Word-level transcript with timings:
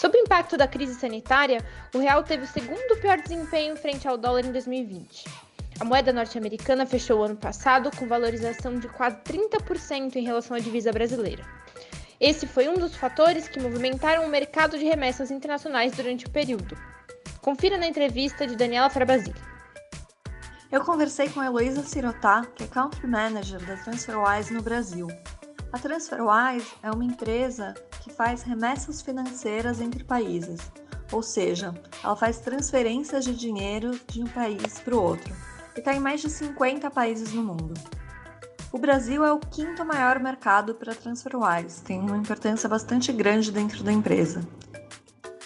Sob 0.00 0.16
o 0.16 0.22
impacto 0.22 0.56
da 0.56 0.66
crise 0.66 0.94
sanitária, 0.94 1.62
o 1.94 1.98
real 1.98 2.24
teve 2.24 2.44
o 2.44 2.46
segundo 2.46 2.98
pior 3.02 3.18
desempenho 3.18 3.76
frente 3.76 4.08
ao 4.08 4.16
dólar 4.16 4.46
em 4.46 4.50
2020. 4.50 5.26
A 5.78 5.84
moeda 5.84 6.10
norte-americana 6.10 6.86
fechou 6.86 7.20
o 7.20 7.22
ano 7.24 7.36
passado 7.36 7.90
com 7.94 8.08
valorização 8.08 8.78
de 8.78 8.88
quase 8.88 9.16
30% 9.16 10.16
em 10.16 10.24
relação 10.24 10.56
à 10.56 10.58
divisa 10.58 10.90
brasileira. 10.90 11.44
Esse 12.18 12.46
foi 12.46 12.66
um 12.66 12.78
dos 12.78 12.96
fatores 12.96 13.46
que 13.46 13.60
movimentaram 13.60 14.24
o 14.24 14.30
mercado 14.30 14.78
de 14.78 14.86
remessas 14.86 15.30
internacionais 15.30 15.92
durante 15.92 16.24
o 16.24 16.30
período. 16.30 16.78
Confira 17.42 17.76
na 17.76 17.86
entrevista 17.86 18.46
de 18.46 18.56
Daniela 18.56 18.88
Frabasile. 18.88 19.36
Eu 20.72 20.82
conversei 20.82 21.28
com 21.28 21.40
a 21.40 21.46
Heloísa 21.46 21.82
Sirotá, 21.82 22.46
que 22.56 22.64
é 22.64 22.66
Country 22.66 23.06
Manager 23.06 23.60
da 23.66 23.76
TransferWise 23.76 24.54
no 24.54 24.62
Brasil. 24.62 25.08
A 25.72 25.78
TransferWise 25.78 26.66
é 26.82 26.90
uma 26.90 27.04
empresa 27.04 27.74
que 28.02 28.10
faz 28.10 28.42
remessas 28.42 29.00
financeiras 29.00 29.80
entre 29.80 30.02
países, 30.02 30.60
ou 31.12 31.22
seja, 31.22 31.72
ela 32.02 32.16
faz 32.16 32.40
transferências 32.40 33.24
de 33.24 33.36
dinheiro 33.36 33.92
de 34.08 34.20
um 34.20 34.26
país 34.26 34.80
para 34.80 34.96
o 34.96 35.00
outro, 35.00 35.32
e 35.76 35.78
está 35.78 35.94
em 35.94 36.00
mais 36.00 36.20
de 36.20 36.28
50 36.28 36.90
países 36.90 37.32
no 37.32 37.44
mundo. 37.44 37.74
O 38.72 38.78
Brasil 38.78 39.24
é 39.24 39.32
o 39.32 39.38
quinto 39.38 39.84
maior 39.84 40.18
mercado 40.18 40.74
para 40.74 40.92
TransferWise, 40.92 41.82
tem 41.82 42.00
uma 42.00 42.16
importância 42.16 42.68
bastante 42.68 43.12
grande 43.12 43.52
dentro 43.52 43.84
da 43.84 43.92
empresa. 43.92 44.40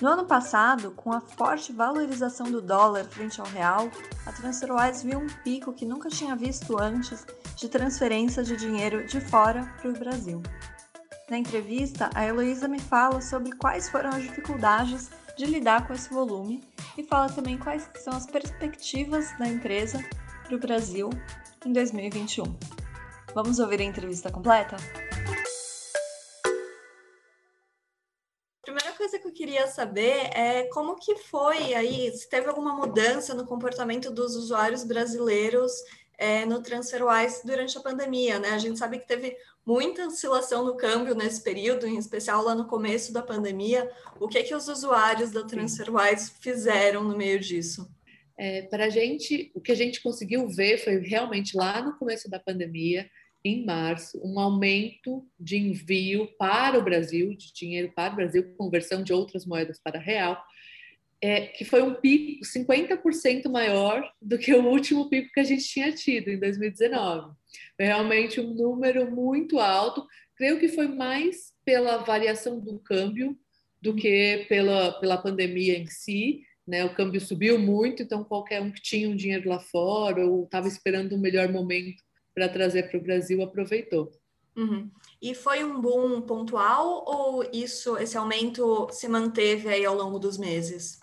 No 0.00 0.08
ano 0.08 0.24
passado, 0.24 0.90
com 0.90 1.12
a 1.12 1.20
forte 1.20 1.72
valorização 1.72 2.50
do 2.50 2.60
dólar 2.60 3.04
frente 3.04 3.40
ao 3.40 3.46
real, 3.46 3.88
a 4.26 4.32
TransferWise 4.32 5.06
viu 5.06 5.20
um 5.20 5.28
pico 5.44 5.72
que 5.72 5.86
nunca 5.86 6.08
tinha 6.08 6.34
visto 6.34 6.76
antes 6.80 7.24
de 7.56 7.68
transferência 7.68 8.42
de 8.42 8.56
dinheiro 8.56 9.06
de 9.06 9.20
fora 9.20 9.72
para 9.80 9.90
o 9.90 9.92
Brasil. 9.92 10.42
Na 11.30 11.38
entrevista, 11.38 12.10
a 12.12 12.26
Heloísa 12.26 12.66
me 12.66 12.80
fala 12.80 13.20
sobre 13.20 13.52
quais 13.52 13.88
foram 13.88 14.10
as 14.10 14.22
dificuldades 14.22 15.10
de 15.36 15.46
lidar 15.46 15.86
com 15.86 15.94
esse 15.94 16.12
volume 16.12 16.62
e 16.98 17.04
fala 17.04 17.30
também 17.30 17.56
quais 17.56 17.88
são 18.02 18.14
as 18.14 18.26
perspectivas 18.26 19.32
da 19.38 19.46
empresa 19.46 20.04
para 20.42 20.56
o 20.56 20.60
Brasil 20.60 21.08
em 21.64 21.72
2021. 21.72 22.44
Vamos 23.32 23.60
ouvir 23.60 23.80
a 23.80 23.84
entrevista 23.84 24.30
completa? 24.30 24.76
Queria 29.54 29.68
saber 29.68 30.30
é 30.34 30.64
como 30.64 30.96
que 30.96 31.14
foi 31.14 31.74
aí, 31.74 32.10
se 32.10 32.28
teve 32.28 32.48
alguma 32.48 32.74
mudança 32.74 33.34
no 33.34 33.46
comportamento 33.46 34.10
dos 34.10 34.34
usuários 34.34 34.82
brasileiros 34.82 35.70
é, 36.18 36.44
no 36.44 36.60
TransferWise 36.60 37.46
durante 37.46 37.78
a 37.78 37.80
pandemia, 37.80 38.40
né? 38.40 38.48
A 38.50 38.58
gente 38.58 38.80
sabe 38.80 38.98
que 38.98 39.06
teve 39.06 39.36
muita 39.64 40.08
oscilação 40.08 40.64
no 40.64 40.76
câmbio 40.76 41.14
nesse 41.14 41.40
período, 41.40 41.86
em 41.86 41.96
especial 41.96 42.42
lá 42.42 42.52
no 42.52 42.66
começo 42.66 43.12
da 43.12 43.22
pandemia. 43.22 43.88
O 44.18 44.26
que 44.26 44.42
que 44.42 44.54
os 44.56 44.66
usuários 44.66 45.30
da 45.30 45.44
TransferWise 45.44 46.32
fizeram 46.40 47.04
no 47.04 47.16
meio 47.16 47.38
disso? 47.38 47.88
É, 48.36 48.62
para 48.62 48.86
a 48.86 48.90
gente, 48.90 49.52
o 49.54 49.60
que 49.60 49.70
a 49.70 49.76
gente 49.76 50.02
conseguiu 50.02 50.48
ver 50.48 50.78
foi 50.78 50.98
realmente 50.98 51.56
lá 51.56 51.80
no 51.80 51.96
começo 51.96 52.28
da 52.28 52.40
pandemia, 52.40 53.08
em 53.44 53.64
março, 53.64 54.18
um 54.24 54.40
aumento 54.40 55.28
de 55.38 55.58
envio 55.58 56.28
para 56.38 56.78
o 56.78 56.82
Brasil, 56.82 57.36
de 57.36 57.52
dinheiro 57.52 57.92
para 57.94 58.12
o 58.12 58.16
Brasil, 58.16 58.54
conversão 58.56 59.02
de 59.02 59.12
outras 59.12 59.44
moedas 59.44 59.78
para 59.78 59.98
real, 59.98 60.42
é, 61.20 61.46
que 61.46 61.64
foi 61.64 61.82
um 61.82 61.94
pico 61.94 62.44
50% 62.44 63.50
maior 63.50 64.10
do 64.20 64.38
que 64.38 64.54
o 64.54 64.64
último 64.66 65.08
pico 65.08 65.32
que 65.32 65.40
a 65.40 65.44
gente 65.44 65.64
tinha 65.64 65.92
tido 65.92 66.28
em 66.28 66.38
2019. 66.38 67.34
Foi 67.76 67.86
realmente 67.86 68.40
um 68.40 68.52
número 68.54 69.10
muito 69.10 69.58
alto. 69.58 70.06
Creio 70.36 70.58
que 70.58 70.68
foi 70.68 70.86
mais 70.86 71.54
pela 71.64 71.98
variação 71.98 72.60
do 72.60 72.78
câmbio 72.78 73.38
do 73.80 73.94
que 73.94 74.44
pela, 74.48 74.92
pela 75.00 75.16
pandemia 75.16 75.78
em 75.78 75.86
si. 75.86 76.42
Né? 76.66 76.84
O 76.84 76.94
câmbio 76.94 77.20
subiu 77.20 77.58
muito, 77.58 78.02
então 78.02 78.22
qualquer 78.24 78.60
um 78.60 78.70
que 78.70 78.82
tinha 78.82 79.08
um 79.08 79.16
dinheiro 79.16 79.48
lá 79.48 79.60
fora 79.60 80.26
ou 80.26 80.44
estava 80.44 80.68
esperando 80.68 81.14
um 81.14 81.20
melhor 81.20 81.50
momento 81.50 82.02
para 82.34 82.48
trazer 82.48 82.90
para 82.90 82.98
o 82.98 83.02
Brasil 83.02 83.42
aproveitou. 83.42 84.10
Uhum. 84.56 84.90
E 85.20 85.34
foi 85.34 85.64
um 85.64 85.80
boom 85.80 86.20
pontual 86.22 87.04
ou 87.06 87.44
isso, 87.52 87.96
esse 87.96 88.16
aumento 88.16 88.88
se 88.90 89.08
manteve 89.08 89.68
aí 89.68 89.84
ao 89.84 89.94
longo 89.94 90.18
dos 90.18 90.38
meses? 90.38 90.98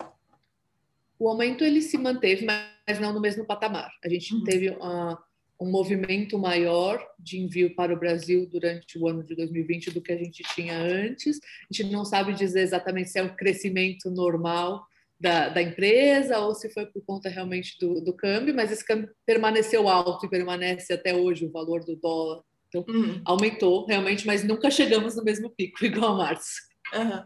O 1.18 1.28
aumento 1.28 1.62
ele 1.62 1.82
se 1.82 1.98
manteve, 1.98 2.46
mas 2.46 2.98
não 2.98 3.12
no 3.12 3.20
mesmo 3.20 3.44
patamar. 3.44 3.90
A 4.02 4.08
gente 4.08 4.34
uhum. 4.34 4.44
teve 4.44 4.70
uh, 4.70 5.16
um 5.60 5.70
movimento 5.70 6.38
maior 6.38 7.06
de 7.18 7.38
envio 7.38 7.74
para 7.74 7.94
o 7.94 7.98
Brasil 7.98 8.46
durante 8.50 8.98
o 8.98 9.06
ano 9.06 9.22
de 9.22 9.34
2020 9.36 9.92
do 9.92 10.00
que 10.00 10.12
a 10.12 10.16
gente 10.16 10.42
tinha 10.54 10.76
antes. 10.76 11.38
A 11.38 11.72
gente 11.72 11.92
não 11.92 12.04
sabe 12.04 12.34
dizer 12.34 12.62
exatamente 12.62 13.10
se 13.10 13.18
é 13.18 13.22
um 13.22 13.36
crescimento 13.36 14.10
normal 14.10 14.86
da, 15.22 15.48
da 15.48 15.62
empresa 15.62 16.40
ou 16.40 16.52
se 16.52 16.68
foi 16.68 16.84
por 16.84 17.00
conta 17.04 17.28
realmente 17.28 17.78
do, 17.78 18.00
do 18.00 18.12
câmbio, 18.12 18.52
mas 18.52 18.72
esse 18.72 18.84
câmbio 18.84 19.08
permaneceu 19.24 19.88
alto 19.88 20.26
e 20.26 20.28
permanece 20.28 20.92
até 20.92 21.14
hoje 21.14 21.46
o 21.46 21.52
valor 21.52 21.84
do 21.84 21.94
dólar. 21.94 22.42
Então, 22.66 22.84
uhum. 22.88 23.22
aumentou 23.24 23.86
realmente, 23.86 24.26
mas 24.26 24.42
nunca 24.42 24.68
chegamos 24.68 25.14
no 25.14 25.22
mesmo 25.22 25.48
pico, 25.50 25.84
igual 25.86 26.14
a 26.14 26.18
março. 26.18 26.50
Uhum. 26.92 27.24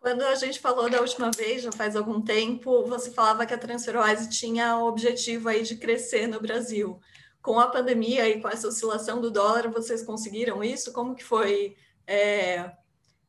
Quando 0.00 0.22
a 0.22 0.34
gente 0.34 0.58
falou 0.58 0.90
da 0.90 1.00
última 1.00 1.30
vez, 1.30 1.62
já 1.62 1.70
faz 1.70 1.94
algum 1.94 2.20
tempo, 2.20 2.84
você 2.86 3.12
falava 3.12 3.46
que 3.46 3.54
a 3.54 3.58
TransferWise 3.58 4.28
tinha 4.28 4.76
o 4.76 4.88
objetivo 4.88 5.48
aí 5.48 5.62
de 5.62 5.76
crescer 5.76 6.26
no 6.26 6.40
Brasil. 6.40 6.98
Com 7.40 7.60
a 7.60 7.68
pandemia 7.68 8.28
e 8.28 8.40
com 8.40 8.48
essa 8.48 8.66
oscilação 8.66 9.20
do 9.20 9.30
dólar, 9.30 9.68
vocês 9.68 10.02
conseguiram 10.02 10.62
isso? 10.64 10.92
Como 10.92 11.14
que 11.14 11.22
foi 11.22 11.76
é, 12.04 12.72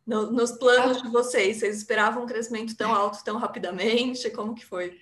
no, 0.08 0.32
nos 0.32 0.54
planos 0.54 1.02
de 1.02 1.10
vocês? 1.10 1.58
Vocês 1.58 1.78
esperavam 1.78 2.24
um 2.24 2.28
crescimento 2.28 2.76
tão 2.76 2.94
alto 2.94 3.24
tão 3.24 3.38
rapidamente? 3.38 4.30
Como 4.32 4.56
que 4.56 4.66
foi? 4.66 4.98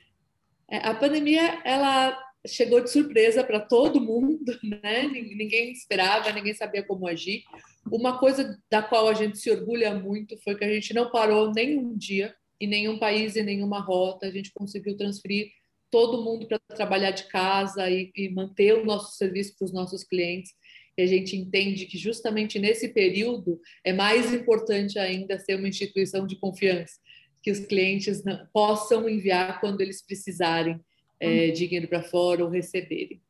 É, 0.68 0.78
a 0.78 0.96
pandemia, 0.96 1.62
ela 1.64 2.20
chegou 2.48 2.82
de 2.82 2.90
surpresa 2.90 3.44
para 3.44 3.60
todo 3.60 4.02
mundo, 4.02 4.58
né? 4.84 5.04
Ninguém 5.08 5.72
esperava, 5.72 6.32
ninguém 6.32 6.54
sabia 6.54 6.84
como 6.84 7.08
agir. 7.08 7.44
Uma 7.90 8.18
coisa 8.18 8.60
da 8.70 8.82
qual 8.82 9.08
a 9.08 9.14
gente 9.14 9.38
se 9.38 9.52
orgulha 9.52 9.94
muito 9.94 10.38
foi 10.44 10.56
que 10.56 10.64
a 10.64 10.74
gente 10.74 10.94
não 10.94 11.12
parou 11.12 11.52
nenhum 11.54 11.96
dia 11.96 12.36
em 12.60 12.68
nenhum 12.68 12.98
país, 12.98 13.36
em 13.36 13.44
nenhuma 13.44 13.80
rota. 13.80 14.26
A 14.26 14.32
gente 14.32 14.52
conseguiu 14.54 14.98
transferir 14.98 15.52
todo 15.92 16.24
mundo 16.24 16.48
para 16.48 16.60
trabalhar 16.76 17.12
de 17.12 17.28
casa 17.28 17.90
e, 17.90 18.12
e, 18.16 18.30
manter 18.30 18.74
o 18.74 18.86
nosso 18.86 19.16
serviço 19.18 19.56
para 19.58 19.66
os 19.66 19.74
nossos 19.74 20.04
clientes. 20.04 20.52
E 20.98 21.02
a 21.02 21.06
gente 21.06 21.36
entende 21.36 21.86
que 21.86 21.98
justamente 21.98 22.58
nesse 22.58 22.90
período 22.90 23.60
é 23.84 23.92
mais 23.92 24.34
importante 24.34 24.98
ainda 24.98 25.38
ser 25.38 25.56
uma 25.56 25.68
instituição 25.68 26.26
de 26.26 26.38
confiança, 26.38 27.00
que 27.44 27.52
os 27.52 27.60
clientes 27.60 28.24
possam 28.54 29.10
enviar 29.10 29.60
quando 29.60 29.82
eles 29.82 30.06
precisarem 30.06 30.80
é, 31.20 31.52
dinheiro 31.52 31.88
para 31.88 32.02
fora 32.02 32.44
ou 32.44 32.50
receberem. 32.50 33.22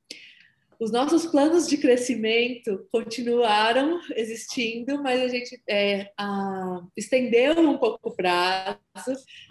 Os 0.80 0.92
nossos 0.92 1.26
planos 1.26 1.68
de 1.68 1.78
crescimento 1.78 2.88
continuaram 2.92 4.00
existindo, 4.16 5.02
mas 5.02 5.22
a 5.22 5.28
gente 5.28 5.62
é, 5.70 6.12
a, 6.18 6.82
estendeu 6.96 7.60
um 7.60 7.78
pouco 7.78 8.10
o 8.10 8.16
prazo. 8.16 8.78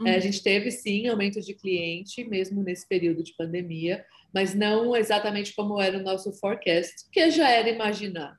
Uhum. 0.01 0.07
É, 0.07 0.17
a 0.17 0.21
gente 0.21 0.43
teve 0.43 0.71
sim 0.71 1.09
aumento 1.09 1.41
de 1.41 1.55
cliente, 1.55 2.25
mesmo 2.25 2.63
nesse 2.63 2.87
período 2.87 3.23
de 3.23 3.35
pandemia, 3.37 4.05
mas 4.33 4.55
não 4.55 4.95
exatamente 4.95 5.55
como 5.55 5.81
era 5.81 5.99
o 5.99 6.03
nosso 6.03 6.33
forecast, 6.35 7.09
que 7.11 7.31
já 7.31 7.51
era 7.51 7.69
imaginar 7.71 8.37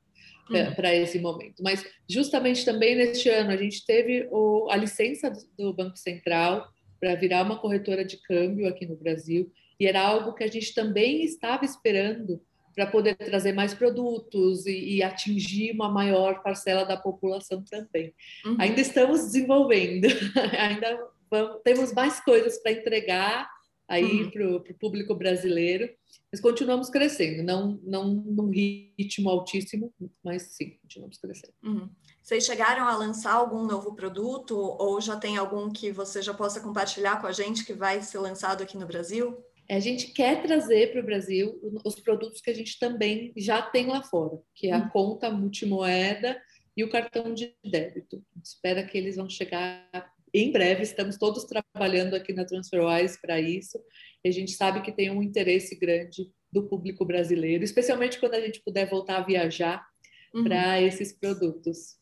é, 0.53 0.63
uhum. 0.63 0.75
para 0.75 0.93
esse 0.93 1.19
momento. 1.19 1.63
Mas 1.63 1.83
justamente 2.09 2.63
também 2.63 2.95
neste 2.95 3.29
ano 3.29 3.51
a 3.51 3.57
gente 3.57 3.85
teve 3.85 4.27
o, 4.31 4.67
a 4.69 4.75
licença 4.75 5.31
do 5.57 5.73
Banco 5.73 5.97
Central 5.97 6.67
para 6.99 7.15
virar 7.15 7.43
uma 7.43 7.59
corretora 7.59 8.05
de 8.05 8.17
câmbio 8.21 8.67
aqui 8.67 8.85
no 8.85 8.95
Brasil, 8.95 9.51
e 9.79 9.85
era 9.85 10.01
algo 10.01 10.33
que 10.33 10.43
a 10.43 10.47
gente 10.47 10.73
também 10.73 11.23
estava 11.23 11.65
esperando 11.65 12.41
para 12.75 12.85
poder 12.87 13.15
trazer 13.15 13.53
mais 13.53 13.73
produtos 13.73 14.65
e, 14.65 14.97
e, 14.97 15.03
atingir 15.03 15.71
uma 15.71 15.89
maior 15.89 16.43
parcela 16.43 16.83
da 16.83 16.97
população 16.97 17.63
também. 17.63 18.13
Uhum. 18.45 18.57
Ainda 18.59 18.81
estamos 18.81 19.21
desenvolvendo, 19.21 20.05
ainda 20.59 20.99
vamos, 21.31 21.61
temos 21.63 21.93
mais 21.93 22.19
coisas 22.19 22.57
para 22.61 22.73
entregar 22.73 23.49
aí 23.87 24.23
uhum. 24.23 24.31
para 24.31 24.47
o 24.47 24.77
público 24.79 25.15
brasileiro, 25.15 25.89
mas 26.31 26.41
continuamos 26.41 26.89
crescendo, 26.89 27.43
não, 27.43 27.79
não 27.83 28.13
num 28.13 28.49
ritmo 28.49 29.29
altíssimo, 29.29 29.93
mas 30.23 30.41
sim, 30.53 30.77
continuamos 30.81 31.17
crescendo. 31.17 31.53
Uhum. 31.63 31.89
Vocês 32.21 32.45
chegaram 32.45 32.87
a 32.87 32.97
lançar 32.97 33.33
algum 33.33 33.63
novo 33.65 33.95
produto 33.95 34.57
ou 34.57 34.99
já 34.99 35.15
tem 35.15 35.37
algum 35.37 35.69
que 35.71 35.91
você 35.91 36.21
já 36.21 36.33
possa 36.33 36.59
compartilhar 36.59 37.21
com 37.21 37.27
a 37.27 37.31
gente 37.31 37.63
que 37.63 37.73
vai 37.73 38.01
ser 38.01 38.17
lançado 38.17 38.63
aqui 38.63 38.77
no 38.77 38.87
Brasil? 38.87 39.37
A 39.69 39.79
gente 39.79 40.07
quer 40.07 40.41
trazer 40.43 40.91
para 40.91 41.01
o 41.01 41.05
Brasil 41.05 41.59
os 41.83 41.95
produtos 41.99 42.39
que 42.41 42.49
a 42.49 42.53
gente 42.53 42.77
também 42.77 43.33
já 43.35 43.61
tem 43.61 43.87
lá 43.87 44.03
fora, 44.03 44.39
que 44.53 44.67
é 44.67 44.73
a 44.73 44.79
uhum. 44.79 44.89
conta 44.89 45.29
multimoeda 45.29 46.39
e 46.77 46.83
o 46.83 46.89
cartão 46.89 47.33
de 47.33 47.55
débito. 47.63 48.23
Espera 48.43 48.83
que 48.83 48.97
eles 48.97 49.15
vão 49.15 49.29
chegar 49.29 49.89
em 50.33 50.51
breve. 50.51 50.83
Estamos 50.83 51.17
todos 51.17 51.45
trabalhando 51.45 52.13
aqui 52.13 52.33
na 52.33 52.45
TransferWise 52.45 53.19
para 53.19 53.39
isso. 53.39 53.79
E 54.23 54.29
a 54.29 54.31
gente 54.31 54.51
sabe 54.51 54.81
que 54.81 54.91
tem 54.91 55.09
um 55.09 55.23
interesse 55.23 55.75
grande 55.75 56.29
do 56.51 56.67
público 56.67 57.05
brasileiro, 57.05 57.63
especialmente 57.63 58.19
quando 58.19 58.35
a 58.35 58.41
gente 58.41 58.61
puder 58.61 58.89
voltar 58.89 59.17
a 59.17 59.25
viajar 59.25 59.85
uhum. 60.33 60.43
para 60.43 60.81
esses 60.81 61.11
produtos. 61.11 61.97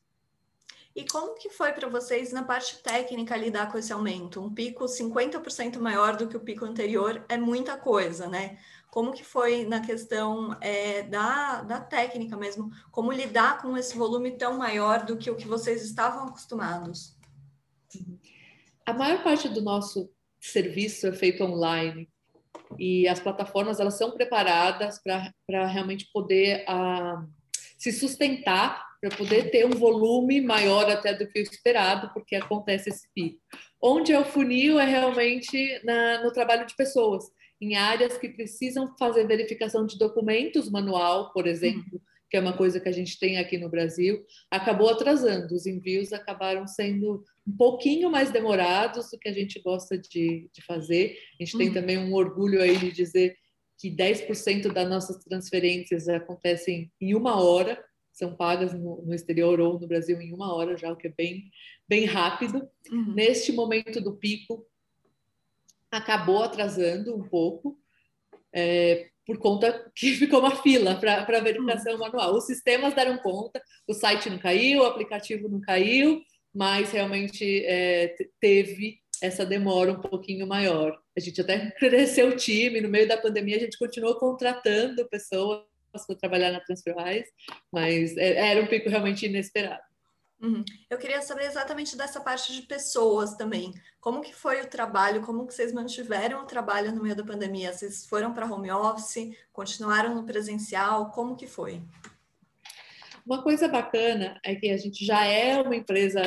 E 0.95 1.03
como 1.05 1.33
que 1.33 1.49
foi 1.49 1.73
para 1.73 1.89
vocês 1.89 2.31
na 2.31 2.43
parte 2.43 2.77
técnica 2.83 3.35
lidar 3.35 3.71
com 3.71 3.79
esse 3.79 3.91
aumento? 3.91 4.39
Um 4.39 4.53
pico 4.53 4.85
50% 4.85 5.79
maior 5.79 6.15
do 6.15 6.27
que 6.27 6.37
o 6.37 6.39
pico 6.39 6.65
anterior 6.65 7.25
é 7.27 7.35
muita 7.35 7.75
coisa, 7.77 8.27
né? 8.27 8.59
Como 8.91 9.11
que 9.11 9.23
foi 9.23 9.65
na 9.65 9.79
questão 9.79 10.55
é, 10.61 11.01
da, 11.01 11.63
da 11.63 11.79
técnica 11.79 12.37
mesmo? 12.37 12.69
Como 12.91 13.11
lidar 13.11 13.59
com 13.59 13.75
esse 13.75 13.97
volume 13.97 14.37
tão 14.37 14.55
maior 14.59 15.03
do 15.03 15.17
que 15.17 15.31
o 15.31 15.35
que 15.35 15.47
vocês 15.47 15.83
estavam 15.83 16.27
acostumados? 16.27 17.17
A 18.85 18.93
maior 18.93 19.23
parte 19.23 19.49
do 19.49 19.63
nosso 19.63 20.11
serviço 20.39 21.07
é 21.07 21.11
feito 21.13 21.43
online 21.43 22.07
e 22.77 23.07
as 23.07 23.19
plataformas 23.19 23.79
elas 23.79 23.97
são 23.97 24.11
preparadas 24.11 25.01
para 25.01 25.65
realmente 25.65 26.07
poder 26.13 26.63
uh, 26.69 27.27
se 27.79 27.91
sustentar 27.91 28.92
para 29.03 29.17
poder 29.17 29.51
ter 29.51 29.65
um 29.65 29.71
volume 29.71 30.39
maior 30.39 30.89
até 30.89 31.13
do 31.13 31.27
que 31.27 31.37
o 31.37 31.43
esperado, 31.43 32.09
porque 32.13 32.37
acontece 32.37 32.89
esse 32.89 33.05
pico. 33.13 33.37
Onde 33.81 34.13
é 34.13 34.19
o 34.19 34.23
funil 34.23 34.79
é 34.79 34.85
realmente 34.85 35.81
na, 35.83 36.23
no 36.23 36.31
trabalho 36.31 36.65
de 36.65 36.73
pessoas, 36.73 37.25
em 37.59 37.75
áreas 37.75 38.17
que 38.17 38.29
precisam 38.29 38.95
fazer 38.97 39.27
verificação 39.27 39.85
de 39.85 39.97
documentos 39.97 40.71
manual, 40.71 41.33
por 41.33 41.47
exemplo, 41.47 41.83
uhum. 41.91 41.99
que 42.29 42.37
é 42.37 42.39
uma 42.39 42.55
coisa 42.55 42.79
que 42.79 42.87
a 42.87 42.93
gente 42.93 43.19
tem 43.19 43.37
aqui 43.37 43.57
no 43.57 43.69
Brasil, 43.69 44.23
acabou 44.49 44.89
atrasando. 44.89 45.53
Os 45.53 45.65
envios 45.65 46.13
acabaram 46.13 46.65
sendo 46.65 47.25
um 47.45 47.57
pouquinho 47.57 48.09
mais 48.09 48.31
demorados 48.31 49.11
do 49.11 49.19
que 49.19 49.27
a 49.27 49.33
gente 49.33 49.61
gosta 49.61 49.97
de, 49.97 50.49
de 50.53 50.61
fazer. 50.65 51.17
A 51.37 51.43
gente 51.43 51.55
uhum. 51.55 51.59
tem 51.59 51.73
também 51.73 51.97
um 51.97 52.13
orgulho 52.13 52.61
aí 52.61 52.77
de 52.77 52.89
dizer 52.89 53.35
que 53.77 53.93
10% 53.93 54.71
das 54.71 54.89
nossas 54.89 55.17
transferências 55.25 56.07
acontecem 56.07 56.89
em 57.01 57.13
uma 57.13 57.43
hora, 57.43 57.83
são 58.13 58.35
pagas 58.35 58.73
no, 58.73 59.01
no, 59.01 59.13
exterior 59.13 59.59
ou 59.59 59.79
no 59.79 59.87
Brasil 59.87 60.21
em 60.21 60.31
uma 60.31 60.53
hora 60.53 60.77
já, 60.77 60.91
o 60.91 60.95
que 60.95 61.07
é 61.07 61.13
bem, 61.17 61.51
bem 61.89 62.05
rápido. 62.05 62.69
Uhum. 62.91 63.13
Neste 63.15 63.51
momento 63.51 63.99
do 63.99 64.15
pico, 64.15 64.65
acabou 65.91 66.43
atrasando 66.43 67.15
um 67.15 67.27
pouco, 67.27 67.77
é, 68.53 69.09
por 69.25 69.39
conta 69.39 69.91
que 69.95 70.13
ficou 70.15 70.39
uma 70.39 70.55
fila 70.57 70.95
para 70.95 71.39
verificação 71.39 71.93
uhum. 71.93 71.99
manual. 71.99 72.35
Os 72.35 72.45
sistemas 72.45 72.93
deram 72.93 73.17
conta, 73.17 73.61
o 73.87 73.93
site 73.93 74.29
não 74.29 74.37
caiu, 74.37 74.81
o 74.81 74.85
aplicativo 74.85 75.49
não 75.49 75.59
caiu, 75.59 76.21
mas 76.53 76.91
realmente 76.91 77.65
é, 77.65 78.15
teve 78.39 78.99
essa 79.23 79.43
demora 79.43 79.91
um 79.91 80.01
pouquinho 80.01 80.45
maior. 80.45 81.01
A 81.17 81.19
gente 81.19 81.41
até 81.41 81.71
cresceu 81.79 82.29
o 82.29 82.35
time, 82.35 82.79
no 82.79 82.89
meio 82.89 83.07
da 83.07 83.17
pandemia 83.17 83.57
a 83.57 83.59
gente 83.59 83.79
continuou 83.79 84.15
contratando 84.19 85.09
pessoas 85.09 85.72
para 85.93 86.15
trabalhar 86.15 86.51
na 86.51 86.59
TransferWise, 86.59 87.29
mas 87.71 88.17
é, 88.17 88.51
era 88.51 88.61
um 88.61 88.67
pico 88.67 88.89
realmente 88.89 89.25
inesperado. 89.25 89.83
Uhum. 90.41 90.63
Eu 90.89 90.97
queria 90.97 91.21
saber 91.21 91.45
exatamente 91.45 91.95
dessa 91.95 92.19
parte 92.19 92.53
de 92.53 92.63
pessoas 92.63 93.33
também. 93.35 93.73
Como 94.01 94.19
que 94.21 94.35
foi 94.35 94.61
o 94.61 94.67
trabalho? 94.67 95.21
Como 95.21 95.47
que 95.47 95.53
vocês 95.53 95.71
mantiveram 95.71 96.41
o 96.41 96.45
trabalho 96.45 96.91
no 96.91 97.01
meio 97.01 97.15
da 97.15 97.23
pandemia? 97.23 97.71
Vocês 97.71 98.05
foram 98.05 98.33
para 98.33 98.45
home 98.45 98.69
office? 98.69 99.37
Continuaram 99.53 100.13
no 100.13 100.25
presencial? 100.25 101.11
Como 101.11 101.37
que 101.37 101.47
foi? 101.47 101.81
Uma 103.25 103.41
coisa 103.41 103.69
bacana 103.69 104.37
é 104.43 104.53
que 104.53 104.69
a 104.69 104.75
gente 104.75 105.05
já 105.05 105.25
é 105.25 105.61
uma 105.61 105.77
empresa 105.77 106.21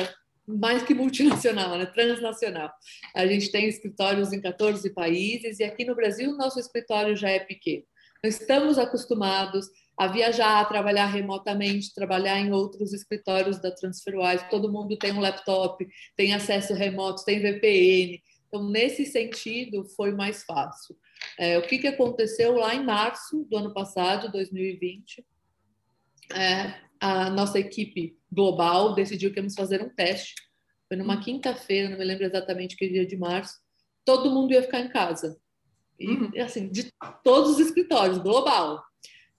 mais 0.47 0.81
que 0.81 0.95
multinacional, 0.95 1.77
né? 1.77 1.85
transnacional. 1.85 2.71
A 3.13 3.27
gente 3.27 3.51
tem 3.51 3.67
escritórios 3.67 4.33
em 4.33 4.41
14 4.41 4.89
países 4.91 5.59
e 5.59 5.63
aqui 5.63 5.85
no 5.85 5.93
Brasil 5.93 6.35
nosso 6.35 6.59
escritório 6.59 7.15
já 7.15 7.29
é 7.29 7.39
pequeno. 7.39 7.83
Estamos 8.23 8.77
acostumados 8.77 9.67
a 9.97 10.07
viajar, 10.07 10.61
a 10.61 10.65
trabalhar 10.65 11.07
remotamente, 11.07 11.93
trabalhar 11.93 12.39
em 12.39 12.51
outros 12.51 12.93
escritórios 12.93 13.59
da 13.59 13.71
TransferWise. 13.71 14.49
Todo 14.49 14.71
mundo 14.71 14.97
tem 14.97 15.11
um 15.11 15.19
laptop, 15.19 15.85
tem 16.15 16.33
acesso 16.33 16.73
remoto, 16.73 17.25
tem 17.25 17.41
VPN. 17.41 18.21
Então, 18.47 18.69
nesse 18.69 19.05
sentido, 19.05 19.83
foi 19.95 20.11
mais 20.11 20.43
fácil. 20.43 20.95
É, 21.37 21.57
o 21.57 21.63
que, 21.63 21.79
que 21.79 21.87
aconteceu 21.87 22.55
lá 22.55 22.75
em 22.75 22.85
março 22.85 23.43
do 23.49 23.57
ano 23.57 23.73
passado, 23.73 24.31
2020? 24.31 25.25
É, 26.33 26.75
a 26.99 27.29
nossa 27.29 27.59
equipe 27.59 28.17
global 28.31 28.93
decidiu 28.93 29.31
que 29.31 29.39
íamos 29.39 29.55
fazer 29.55 29.81
um 29.81 29.89
teste. 29.89 30.35
Foi 30.87 30.95
numa 30.95 31.19
quinta-feira, 31.19 31.89
não 31.89 31.97
me 31.97 32.05
lembro 32.05 32.25
exatamente 32.25 32.75
que 32.75 32.87
dia 32.87 33.05
de 33.05 33.17
março. 33.17 33.55
Todo 34.05 34.31
mundo 34.31 34.53
ia 34.53 34.61
ficar 34.61 34.79
em 34.79 34.89
casa. 34.89 35.37
E, 35.99 36.07
uhum. 36.07 36.31
assim, 36.41 36.69
de 36.69 36.91
todos 37.23 37.51
os 37.51 37.59
escritórios, 37.59 38.17
global. 38.17 38.83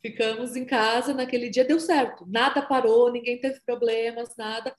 Ficamos 0.00 0.56
em 0.56 0.64
casa 0.64 1.12
naquele 1.12 1.50
dia, 1.50 1.64
deu 1.64 1.80
certo. 1.80 2.24
Nada 2.26 2.62
parou, 2.62 3.12
ninguém 3.12 3.40
teve 3.40 3.60
problemas, 3.66 4.30
nada. 4.36 4.74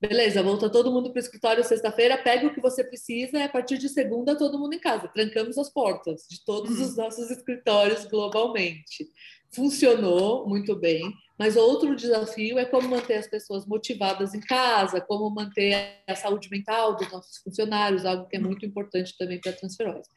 Beleza, 0.00 0.44
volta 0.44 0.70
todo 0.70 0.92
mundo 0.92 1.10
para 1.10 1.18
o 1.18 1.22
escritório 1.22 1.64
sexta-feira, 1.64 2.16
pega 2.16 2.46
o 2.46 2.54
que 2.54 2.60
você 2.60 2.84
precisa 2.84 3.36
e 3.36 3.42
a 3.42 3.48
partir 3.48 3.78
de 3.78 3.88
segunda 3.88 4.38
todo 4.38 4.56
mundo 4.56 4.74
em 4.74 4.78
casa. 4.78 5.08
Trancamos 5.08 5.58
as 5.58 5.68
portas 5.68 6.24
de 6.30 6.44
todos 6.44 6.78
uhum. 6.78 6.84
os 6.84 6.96
nossos 6.96 7.28
escritórios 7.32 8.04
globalmente. 8.04 9.08
Funcionou 9.50 10.46
muito 10.46 10.76
bem, 10.76 11.12
mas 11.36 11.56
outro 11.56 11.96
desafio 11.96 12.60
é 12.60 12.64
como 12.64 12.88
manter 12.88 13.14
as 13.14 13.26
pessoas 13.26 13.66
motivadas 13.66 14.34
em 14.34 14.40
casa, 14.40 15.00
como 15.00 15.28
manter 15.30 16.00
a 16.06 16.14
saúde 16.14 16.48
mental 16.48 16.94
dos 16.94 17.10
nossos 17.10 17.38
funcionários, 17.38 18.04
algo 18.04 18.28
que 18.28 18.36
é 18.36 18.40
muito 18.40 18.64
importante 18.64 19.16
também 19.18 19.40
para 19.40 19.50
a 19.50 19.56
transferência. 19.56 20.12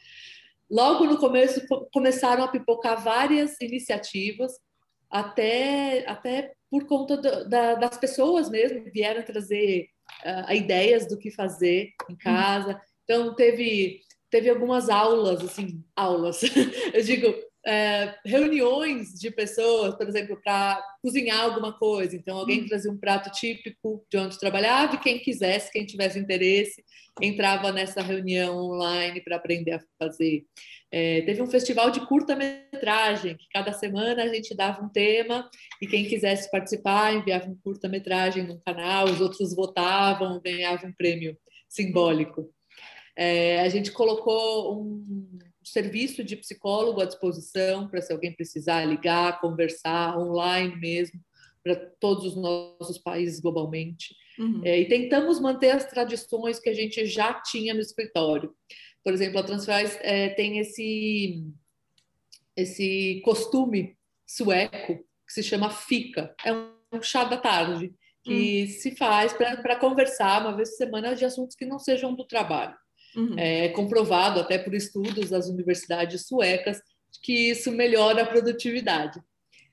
Logo 0.71 1.05
no 1.05 1.17
começo 1.17 1.61
começaram 1.91 2.45
a 2.45 2.47
pipocar 2.47 3.03
várias 3.03 3.59
iniciativas, 3.59 4.53
até, 5.09 6.05
até 6.07 6.53
por 6.69 6.87
conta 6.87 7.17
do, 7.17 7.49
da, 7.49 7.75
das 7.75 7.97
pessoas 7.97 8.49
mesmo, 8.49 8.89
vieram 8.93 9.21
trazer 9.21 9.89
uh, 10.25 10.53
ideias 10.53 11.05
do 11.05 11.17
que 11.17 11.29
fazer 11.29 11.89
em 12.09 12.15
casa. 12.15 12.79
Então, 13.03 13.35
teve, 13.35 13.99
teve 14.29 14.49
algumas 14.49 14.89
aulas, 14.89 15.43
assim, 15.43 15.83
aulas, 15.93 16.41
eu 16.93 17.03
digo, 17.03 17.27
é, 17.65 18.15
reuniões 18.25 19.13
de 19.13 19.29
pessoas, 19.29 19.95
por 19.95 20.07
exemplo, 20.07 20.39
para 20.43 20.81
cozinhar 21.01 21.41
alguma 21.41 21.73
coisa. 21.73 22.15
Então, 22.15 22.37
alguém 22.37 22.61
hum. 22.61 22.67
trazia 22.67 22.91
um 22.91 22.97
prato 22.97 23.29
típico 23.31 24.05
de 24.09 24.17
onde 24.17 24.39
trabalhava 24.39 24.95
e 24.95 24.99
quem 24.99 25.19
quisesse, 25.19 25.71
quem 25.71 25.85
tivesse 25.85 26.17
interesse, 26.17 26.83
entrava 27.21 27.71
nessa 27.71 28.01
reunião 28.01 28.57
online 28.57 29.21
para 29.21 29.35
aprender 29.35 29.73
a 29.73 29.81
fazer. 29.99 30.43
É, 30.91 31.21
teve 31.21 31.41
um 31.41 31.47
festival 31.47 31.89
de 31.91 32.05
curta-metragem, 32.05 33.37
que 33.37 33.47
cada 33.53 33.71
semana 33.71 34.23
a 34.23 34.27
gente 34.27 34.55
dava 34.55 34.83
um 34.83 34.89
tema 34.89 35.49
e 35.81 35.87
quem 35.87 36.05
quisesse 36.05 36.49
participar 36.51 37.13
enviava 37.13 37.47
um 37.47 37.57
curta-metragem 37.63 38.43
no 38.43 38.59
canal, 38.61 39.05
os 39.05 39.21
outros 39.21 39.55
votavam, 39.55 40.41
ganhavam 40.43 40.89
um 40.89 40.93
prêmio 40.93 41.37
simbólico. 41.69 42.49
É, 43.15 43.61
a 43.61 43.69
gente 43.69 43.91
colocou 43.91 44.81
um 44.81 45.39
serviço 45.63 46.23
de 46.23 46.35
psicólogo 46.35 47.01
à 47.01 47.05
disposição 47.05 47.87
para 47.87 48.01
se 48.01 48.11
alguém 48.11 48.33
precisar 48.33 48.85
ligar, 48.85 49.39
conversar 49.39 50.17
online 50.17 50.75
mesmo, 50.75 51.19
para 51.63 51.75
todos 51.75 52.25
os 52.25 52.35
nossos 52.35 52.97
países 52.97 53.39
globalmente. 53.39 54.15
Uhum. 54.39 54.61
É, 54.65 54.79
e 54.79 54.87
tentamos 54.87 55.39
manter 55.39 55.71
as 55.71 55.85
tradições 55.85 56.59
que 56.59 56.69
a 56.69 56.73
gente 56.73 57.05
já 57.05 57.33
tinha 57.41 57.73
no 57.73 57.79
escritório. 57.79 58.55
Por 59.03 59.13
exemplo, 59.13 59.39
a 59.39 59.43
Transfers 59.43 59.97
é, 60.01 60.29
tem 60.29 60.59
esse, 60.59 61.43
esse 62.55 63.21
costume 63.23 63.95
sueco 64.25 64.97
que 64.97 65.33
se 65.33 65.43
chama 65.43 65.69
fica. 65.69 66.33
É 66.43 66.53
um 66.53 67.01
chá 67.01 67.23
da 67.23 67.37
tarde 67.37 67.93
que 68.23 68.63
uhum. 68.63 68.67
se 68.67 68.95
faz 68.95 69.33
para 69.33 69.75
conversar 69.77 70.41
uma 70.41 70.55
vez 70.55 70.69
por 70.69 70.77
semana 70.77 71.15
de 71.15 71.25
assuntos 71.25 71.55
que 71.55 71.65
não 71.65 71.79
sejam 71.79 72.13
do 72.13 72.25
trabalho. 72.25 72.75
Uhum. 73.15 73.37
É 73.37 73.69
comprovado 73.69 74.39
até 74.39 74.57
por 74.57 74.73
estudos 74.73 75.29
das 75.29 75.47
universidades 75.47 76.27
suecas 76.27 76.81
que 77.21 77.51
isso 77.51 77.71
melhora 77.71 78.23
a 78.23 78.25
produtividade. 78.25 79.21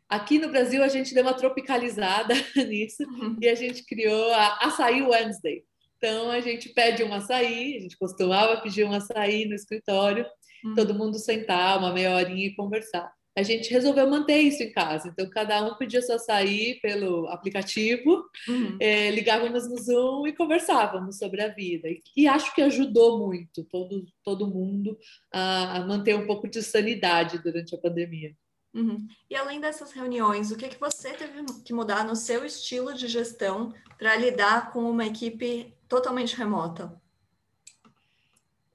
Aqui 0.09 0.39
no 0.39 0.49
Brasil 0.49 0.83
a 0.83 0.89
gente 0.89 1.15
deu 1.15 1.23
uma 1.23 1.35
tropicalizada 1.35 2.35
nisso 2.67 3.03
uhum. 3.05 3.37
e 3.41 3.49
a 3.49 3.55
gente 3.55 3.85
criou 3.85 4.33
a 4.33 4.59
Açaí 4.63 5.03
Wednesday. 5.03 5.63
Então 5.99 6.31
a 6.31 6.41
gente 6.41 6.69
pede 6.71 7.03
um 7.03 7.13
açaí, 7.13 7.77
a 7.77 7.81
gente 7.81 7.99
costumava 7.99 8.61
pedir 8.61 8.85
um 8.85 8.93
açaí 8.93 9.45
no 9.47 9.55
escritório 9.55 10.25
uhum. 10.65 10.75
todo 10.75 10.95
mundo 10.95 11.19
sentar 11.19 11.79
uma 11.79 11.93
meia 11.93 12.15
horinha 12.15 12.47
e 12.47 12.55
conversar. 12.55 13.13
A 13.39 13.43
gente 13.45 13.71
resolveu 13.71 14.11
manter 14.11 14.39
isso 14.39 14.65
em 14.65 14.73
casa, 14.73 15.09
então 15.09 15.31
cada 15.31 15.65
um 15.65 15.77
podia 15.77 16.03
só 16.03 16.19
sair 16.19 16.81
pelo 16.81 17.29
aplicativo, 17.29 18.25
uhum. 18.49 18.77
é, 18.81 19.13
ligávamos 19.13 19.69
no 19.69 19.81
Zoom 19.81 20.27
e 20.27 20.33
conversávamos 20.33 21.19
sobre 21.19 21.41
a 21.41 21.47
vida. 21.47 21.89
E, 21.89 22.03
e 22.17 22.27
acho 22.27 22.53
que 22.53 22.61
ajudou 22.63 23.17
muito 23.17 23.63
todo, 23.63 24.05
todo 24.25 24.49
mundo 24.49 24.99
a, 25.33 25.77
a 25.77 25.87
manter 25.87 26.17
um 26.17 26.27
pouco 26.27 26.49
de 26.49 26.61
sanidade 26.65 27.39
durante 27.39 27.77
a 27.77 27.79
pandemia. 27.79 28.35
Uhum. 28.75 29.07
E 29.31 29.37
além 29.37 29.61
dessas 29.61 29.93
reuniões, 29.93 30.51
o 30.51 30.57
que, 30.57 30.69
que 30.69 30.81
você 30.81 31.13
teve 31.13 31.45
que 31.65 31.73
mudar 31.73 32.05
no 32.05 32.17
seu 32.17 32.45
estilo 32.45 32.93
de 32.93 33.07
gestão 33.07 33.73
para 33.97 34.17
lidar 34.17 34.73
com 34.73 34.91
uma 34.91 35.07
equipe 35.07 35.73
totalmente 35.89 36.35
remota? 36.35 37.01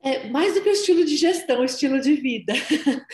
É, 0.03 0.27
mais 0.27 0.53
do 0.53 0.61
que 0.61 0.69
o 0.69 0.73
estilo 0.73 1.05
de 1.05 1.15
gestão, 1.15 1.61
o 1.61 1.65
estilo 1.65 1.99
de 2.01 2.13
vida. 2.13 2.53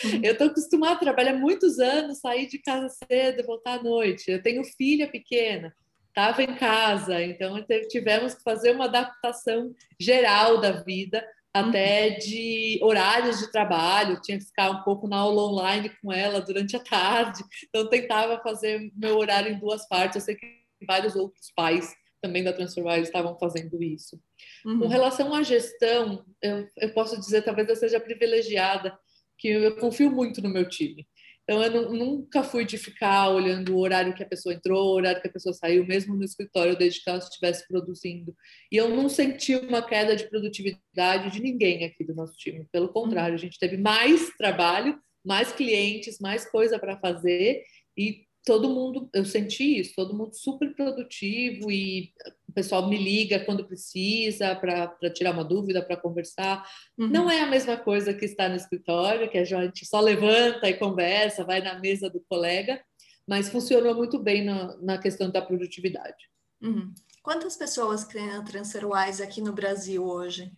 Uhum. 0.03 0.22
Eu 0.24 0.34
estou 0.34 0.48
acostumada 0.48 0.96
a 0.96 1.00
trabalhar 1.00 1.34
muitos 1.34 1.77
anos, 1.77 2.19
sair 2.19 2.48
de 2.48 2.58
casa 2.58 2.89
cedo, 2.89 3.46
voltar 3.46 3.79
à 3.79 3.84
noite. 3.84 4.31
Eu 4.31 4.41
tenho 4.41 4.63
filha 4.63 5.08
pequena, 5.08 5.72
estava 6.08 6.41
em 6.41 6.55
casa, 6.55 7.22
então 7.22 7.63
tivemos 7.88 8.34
que 8.34 8.41
fazer 8.41 8.72
uma 8.72 8.86
adaptação 8.86 9.72
geral 10.00 10.60
da 10.60 10.72
vida 10.84 11.24
até 11.53 12.12
de 12.12 12.79
horários 12.81 13.39
de 13.39 13.51
trabalho, 13.51 14.22
tinha 14.22 14.38
que 14.38 14.46
ficar 14.46 14.69
um 14.69 14.84
pouco 14.84 15.08
na 15.08 15.17
aula 15.17 15.43
online 15.43 15.91
com 16.01 16.12
ela 16.12 16.41
durante 16.41 16.75
a 16.75 16.79
tarde, 16.79 17.43
então 17.67 17.89
tentava 17.89 18.39
fazer 18.41 18.91
meu 18.96 19.17
horário 19.17 19.51
em 19.51 19.60
duas 19.60 19.88
partes. 19.88 20.15
Eu 20.15 20.22
sei 20.22 20.36
que 20.36 20.60
vários 20.88 21.15
outros 21.15 21.51
pais 21.55 21.93
também 22.21 22.43
da 22.43 22.53
Transformar 22.53 22.99
estavam 22.99 23.38
fazendo 23.38 23.81
isso. 23.81 24.19
Uhum. 24.65 24.79
Com 24.79 24.88
relação 24.88 25.33
à 25.33 25.43
gestão, 25.43 26.25
eu, 26.41 26.67
eu 26.77 26.93
posso 26.93 27.19
dizer, 27.19 27.43
talvez 27.43 27.67
eu 27.69 27.75
seja 27.75 27.99
privilegiada, 27.99 28.97
que 29.38 29.47
eu 29.47 29.75
confio 29.77 30.11
muito 30.11 30.41
no 30.41 30.49
meu 30.49 30.67
time. 30.67 31.07
Então, 31.49 31.63
eu 31.63 31.91
nunca 31.91 32.43
fui 32.43 32.63
de 32.63 32.77
ficar 32.77 33.29
olhando 33.29 33.75
o 33.75 33.79
horário 33.79 34.13
que 34.13 34.21
a 34.21 34.27
pessoa 34.27 34.53
entrou, 34.53 34.89
o 34.89 34.93
horário 34.93 35.19
que 35.19 35.27
a 35.27 35.31
pessoa 35.31 35.51
saiu, 35.51 35.83
mesmo 35.83 36.15
no 36.15 36.23
escritório, 36.23 36.77
desde 36.77 37.03
que 37.03 37.09
ela 37.09 37.17
estivesse 37.17 37.67
produzindo. 37.67 38.35
E 38.71 38.77
eu 38.77 38.88
não 38.88 39.09
senti 39.09 39.55
uma 39.55 39.81
queda 39.81 40.15
de 40.15 40.29
produtividade 40.29 41.31
de 41.31 41.41
ninguém 41.41 41.85
aqui 41.85 42.03
do 42.03 42.13
nosso 42.13 42.38
time. 42.38 42.67
Pelo 42.71 42.89
contrário, 42.89 43.33
a 43.33 43.39
gente 43.39 43.57
teve 43.57 43.77
mais 43.77 44.29
trabalho, 44.38 44.99
mais 45.25 45.51
clientes, 45.51 46.19
mais 46.19 46.47
coisa 46.47 46.77
para 46.77 46.99
fazer 46.99 47.63
e 47.97 48.28
todo 48.46 48.69
mundo, 48.69 49.10
eu 49.13 49.25
senti 49.25 49.79
isso, 49.79 49.93
todo 49.96 50.15
mundo 50.15 50.34
super 50.34 50.74
produtivo 50.74 51.72
e 51.72 52.12
o 52.48 52.53
pessoal 52.53 52.88
me 52.88 52.98
liga 52.98 53.39
quando 53.39 53.65
precisa 53.65 54.55
para 54.55 54.88
tirar 55.13 55.31
uma 55.31 55.43
dúvida, 55.43 55.84
para 55.84 55.98
conversar. 55.98 56.67
Uhum. 56.98 57.08
Não 57.08 57.29
é 57.29 57.41
a 57.41 57.48
mesma 57.48 57.77
coisa 57.77 58.13
que 58.13 58.25
estar 58.25 58.50
no 58.50 58.55
escritório, 58.55 59.29
que 59.29 59.38
a 59.38 59.46
gente 59.46 59.86
só 59.86 60.00
levanta 60.00 60.69
e 60.69 60.74
conversa, 60.74 61.43
vai 61.43 61.62
na 61.62 61.79
mesa 61.79 62.10
do 62.10 62.24
colega, 62.27 62.81
mas 63.27 63.50
funcionou 63.50 63.93
muito 63.93 64.17
bem 64.17 64.43
na, 64.43 64.75
na 64.77 64.98
questão 64.98 65.29
da 65.29 65.41
produtividade. 65.41 66.29
Uhum. 66.62 66.93
Quantas 67.22 67.55
pessoas 67.55 68.03
criam 68.03 68.27
na 68.27 68.43
TransferWise 68.43 69.22
aqui 69.22 69.41
no 69.41 69.53
Brasil 69.53 70.03
hoje? 70.03 70.51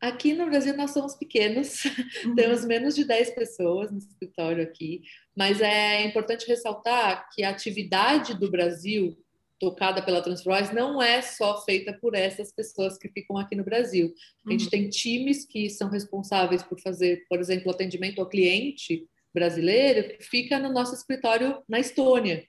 Aqui 0.00 0.32
no 0.32 0.46
Brasil 0.46 0.76
nós 0.76 0.92
somos 0.92 1.16
pequenos, 1.16 1.84
uhum. 2.24 2.34
temos 2.36 2.64
menos 2.64 2.94
de 2.94 3.04
10 3.04 3.30
pessoas 3.30 3.90
no 3.90 3.98
escritório 3.98 4.62
aqui, 4.62 5.02
mas 5.38 5.60
é 5.60 6.02
importante 6.04 6.48
ressaltar 6.48 7.28
que 7.32 7.44
a 7.44 7.50
atividade 7.50 8.34
do 8.34 8.50
Brasil 8.50 9.16
tocada 9.60 10.02
pela 10.02 10.20
Transferwise 10.20 10.74
não 10.74 11.00
é 11.00 11.22
só 11.22 11.64
feita 11.64 11.92
por 11.92 12.16
essas 12.16 12.52
pessoas 12.52 12.98
que 12.98 13.08
ficam 13.08 13.38
aqui 13.38 13.54
no 13.54 13.62
Brasil. 13.62 14.12
A 14.44 14.50
gente 14.50 14.64
uhum. 14.64 14.70
tem 14.70 14.88
times 14.88 15.44
que 15.44 15.70
são 15.70 15.88
responsáveis 15.88 16.64
por 16.64 16.80
fazer, 16.80 17.24
por 17.28 17.38
exemplo, 17.38 17.70
atendimento 17.70 18.20
ao 18.20 18.28
cliente 18.28 19.06
brasileiro 19.32 20.08
que 20.08 20.24
fica 20.24 20.58
no 20.58 20.72
nosso 20.72 20.92
escritório 20.92 21.62
na 21.68 21.78
Estônia. 21.78 22.44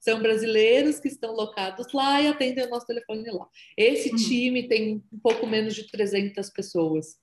São 0.00 0.20
brasileiros 0.20 0.98
que 0.98 1.06
estão 1.06 1.32
locados 1.32 1.92
lá 1.92 2.20
e 2.20 2.26
atendem 2.26 2.64
o 2.64 2.70
nosso 2.70 2.86
telefone 2.86 3.30
lá. 3.30 3.46
Esse 3.76 4.10
uhum. 4.10 4.16
time 4.16 4.66
tem 4.66 5.00
um 5.12 5.18
pouco 5.20 5.46
menos 5.46 5.76
de 5.76 5.88
300 5.88 6.50
pessoas. 6.50 7.21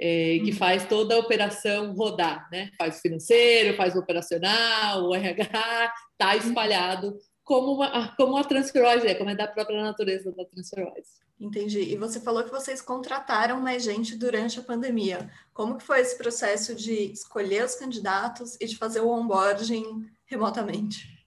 É, 0.00 0.38
que 0.40 0.50
uhum. 0.50 0.56
faz 0.56 0.84
toda 0.86 1.14
a 1.14 1.18
operação 1.18 1.94
rodar, 1.94 2.48
né? 2.50 2.70
Faz 2.76 2.98
o 2.98 3.00
financeiro, 3.00 3.76
faz 3.76 3.94
o 3.94 4.00
operacional, 4.00 5.04
o 5.04 5.14
RH, 5.14 5.92
está 6.12 6.34
espalhado 6.34 7.16
como, 7.44 7.74
uma, 7.74 8.14
como 8.16 8.36
a 8.36 8.44
TransferWise 8.44 9.06
é, 9.06 9.14
como 9.14 9.30
é 9.30 9.36
da 9.36 9.46
própria 9.46 9.82
natureza 9.82 10.32
da 10.32 10.44
TransferWise. 10.44 11.22
Entendi. 11.38 11.80
E 11.80 11.96
você 11.96 12.20
falou 12.20 12.44
que 12.44 12.50
vocês 12.50 12.80
contrataram 12.80 13.60
mais 13.60 13.82
gente 13.82 14.16
durante 14.16 14.60
a 14.60 14.62
pandemia. 14.62 15.28
Como 15.52 15.76
que 15.76 15.84
foi 15.84 16.00
esse 16.00 16.16
processo 16.16 16.74
de 16.74 17.12
escolher 17.12 17.64
os 17.64 17.74
candidatos 17.74 18.56
e 18.60 18.66
de 18.66 18.76
fazer 18.76 19.00
o 19.00 19.08
onboarding 19.08 20.06
remotamente? 20.24 21.21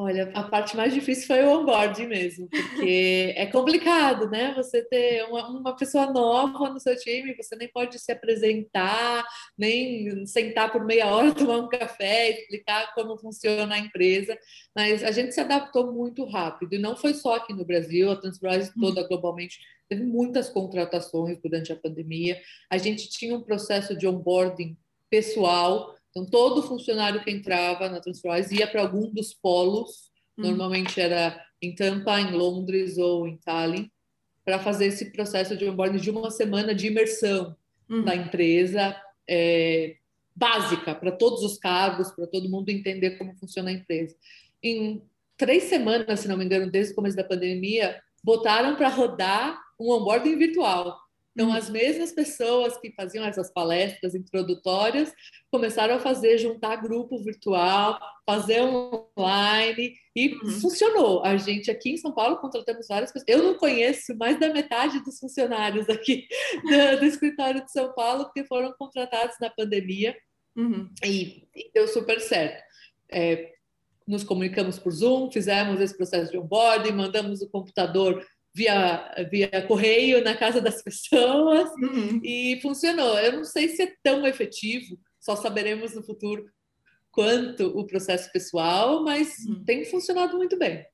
Olha, 0.00 0.30
a 0.32 0.44
parte 0.44 0.76
mais 0.76 0.94
difícil 0.94 1.26
foi 1.26 1.42
o 1.42 1.58
onboarding 1.58 2.06
mesmo, 2.06 2.48
porque 2.48 3.34
é 3.36 3.46
complicado, 3.46 4.30
né? 4.30 4.54
Você 4.54 4.80
ter 4.84 5.24
uma, 5.24 5.48
uma, 5.48 5.76
pessoa 5.76 6.06
nova 6.12 6.70
no 6.70 6.78
seu 6.78 6.96
time, 6.96 7.34
você 7.34 7.56
nem 7.56 7.66
pode 7.66 7.98
se 7.98 8.12
apresentar, 8.12 9.26
nem 9.58 10.24
sentar 10.24 10.70
por 10.70 10.84
meia 10.84 11.08
hora, 11.08 11.34
tomar 11.34 11.56
um 11.56 11.68
café, 11.68 12.30
explicar 12.30 12.94
como 12.94 13.18
funciona 13.18 13.74
a 13.74 13.78
empresa. 13.80 14.38
Mas 14.72 15.02
a 15.02 15.10
gente 15.10 15.34
se 15.34 15.40
adaptou 15.40 15.92
muito 15.92 16.24
rápido, 16.24 16.74
e 16.74 16.78
não 16.78 16.96
foi 16.96 17.12
só 17.12 17.34
aqui 17.34 17.52
no 17.52 17.64
Brasil, 17.64 18.08
a 18.08 18.14
Transbras 18.14 18.72
toda 18.78 19.02
globalmente 19.02 19.58
teve 19.88 20.04
muitas 20.04 20.48
contratações 20.48 21.40
durante 21.42 21.72
a 21.72 21.76
pandemia. 21.76 22.40
A 22.70 22.78
gente 22.78 23.10
tinha 23.10 23.36
um 23.36 23.42
processo 23.42 23.96
de 23.98 24.06
onboarding 24.06 24.76
pessoal 25.10 25.97
então, 26.18 26.30
todo 26.30 26.62
funcionário 26.62 27.22
que 27.22 27.30
entrava 27.30 27.88
na 27.88 28.00
TransferWise 28.00 28.56
ia 28.56 28.66
para 28.66 28.82
algum 28.82 29.10
dos 29.10 29.32
polos, 29.34 30.10
uhum. 30.36 30.48
normalmente 30.48 31.00
era 31.00 31.40
em 31.60 31.74
Tampa, 31.74 32.20
em 32.20 32.32
Londres 32.32 32.98
ou 32.98 33.26
em 33.26 33.36
Tallinn, 33.38 33.90
para 34.44 34.58
fazer 34.58 34.86
esse 34.86 35.12
processo 35.12 35.56
de 35.56 35.68
onboarding 35.68 35.98
de 35.98 36.10
uma 36.10 36.30
semana 36.30 36.74
de 36.74 36.86
imersão 36.86 37.56
uhum. 37.88 38.02
na 38.02 38.16
empresa, 38.16 38.96
é, 39.28 39.96
básica, 40.34 40.94
para 40.94 41.12
todos 41.12 41.42
os 41.42 41.58
cargos, 41.58 42.10
para 42.12 42.26
todo 42.26 42.48
mundo 42.48 42.70
entender 42.70 43.18
como 43.18 43.34
funciona 43.34 43.70
a 43.70 43.74
empresa. 43.74 44.16
Em 44.62 45.02
três 45.36 45.64
semanas, 45.64 46.20
se 46.20 46.28
não 46.28 46.36
me 46.36 46.44
engano, 46.44 46.70
desde 46.70 46.92
o 46.92 46.96
começo 46.96 47.16
da 47.16 47.24
pandemia, 47.24 48.00
botaram 48.22 48.76
para 48.76 48.88
rodar 48.88 49.58
um 49.78 49.90
onboarding 49.90 50.36
virtual. 50.36 50.96
Então, 51.32 51.52
as 51.52 51.70
mesmas 51.70 52.10
pessoas 52.10 52.76
que 52.78 52.92
faziam 52.92 53.24
essas 53.24 53.52
palestras 53.52 54.14
introdutórias 54.14 55.12
começaram 55.52 55.94
a 55.94 56.00
fazer, 56.00 56.36
juntar 56.36 56.76
grupo 56.76 57.22
virtual, 57.22 57.98
fazer 58.26 58.60
online 58.62 59.94
e 60.16 60.34
uhum. 60.34 60.50
funcionou. 60.60 61.24
A 61.24 61.36
gente 61.36 61.70
aqui 61.70 61.90
em 61.90 61.96
São 61.96 62.12
Paulo 62.12 62.38
contratamos 62.38 62.88
várias 62.88 63.12
pessoas. 63.12 63.28
Eu 63.28 63.44
não 63.44 63.54
conheço 63.56 64.16
mais 64.16 64.38
da 64.40 64.52
metade 64.52 65.02
dos 65.04 65.18
funcionários 65.18 65.88
aqui 65.90 66.26
do, 66.64 66.98
do 66.98 67.04
escritório 67.04 67.64
de 67.64 67.70
São 67.70 67.94
Paulo, 67.94 68.24
porque 68.24 68.44
foram 68.44 68.74
contratados 68.76 69.36
na 69.40 69.48
pandemia 69.48 70.16
uhum. 70.56 70.90
e, 71.04 71.46
e, 71.54 71.70
deu 71.72 71.86
super 71.86 72.20
certo. 72.20 72.62
É, 73.10 73.52
nos 74.08 74.24
comunicamos 74.24 74.78
por 74.78 74.90
Zoom, 74.90 75.30
fizemos 75.30 75.80
esse 75.80 75.96
processo 75.96 76.32
de 76.32 76.38
onboarding, 76.38 76.92
mandamos 76.92 77.42
o 77.42 77.48
computador 77.48 78.26
via, 78.58 79.28
via 79.30 79.66
correio 79.66 80.22
na 80.24 80.36
casa 80.36 80.60
das 80.60 80.82
pessoas 80.82 81.70
uhum. 81.80 82.20
e 82.24 82.58
funcionou. 82.60 83.16
Eu 83.18 83.32
não 83.36 83.44
sei 83.44 83.68
se 83.68 83.82
é 83.82 83.94
tão 84.02 84.26
efetivo, 84.26 84.98
só 85.20 85.36
saberemos 85.36 85.94
no 85.94 86.02
futuro 86.02 86.44
quanto 87.12 87.66
o 87.78 87.86
processo 87.86 88.30
pessoal, 88.32 89.02
mas 89.04 89.36
uhum. 89.46 89.64
tem 89.64 89.84
funcionado 89.84 90.36
muito 90.36 90.58
bem. 90.58 90.84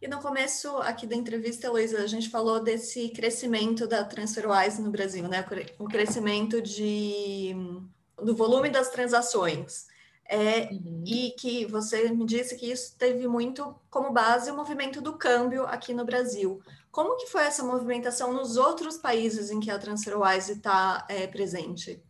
E 0.00 0.08
no 0.08 0.20
começo 0.20 0.68
aqui 0.78 1.06
da 1.06 1.16
entrevista, 1.16 1.70
Luísa, 1.70 2.02
a 2.02 2.06
gente 2.06 2.28
falou 2.28 2.62
desse 2.62 3.08
crescimento 3.10 3.86
da 3.86 4.04
TransferWise 4.04 4.82
no 4.82 4.90
Brasil, 4.90 5.26
né? 5.26 5.44
O 5.78 5.86
crescimento 5.86 6.60
de, 6.60 7.54
do 8.22 8.34
volume 8.34 8.68
das 8.68 8.90
transações. 8.90 9.86
É, 10.28 10.68
uhum. 10.72 11.04
E 11.06 11.30
que 11.38 11.64
você 11.66 12.10
me 12.10 12.26
disse 12.26 12.56
que 12.56 12.70
isso 12.70 12.96
teve 12.98 13.26
muito 13.28 13.74
como 13.88 14.12
base 14.12 14.50
o 14.50 14.56
movimento 14.56 15.00
do 15.00 15.14
câmbio 15.14 15.64
aqui 15.66 15.94
no 15.94 16.04
Brasil. 16.04 16.60
Como 16.96 17.18
que 17.18 17.26
foi 17.26 17.42
essa 17.42 17.62
movimentação 17.62 18.32
nos 18.32 18.56
outros 18.56 18.96
países 18.96 19.50
em 19.50 19.60
que 19.60 19.70
a 19.70 19.78
TransferWise 19.78 20.52
está 20.52 21.06
é, 21.10 21.26
presente? 21.26 22.02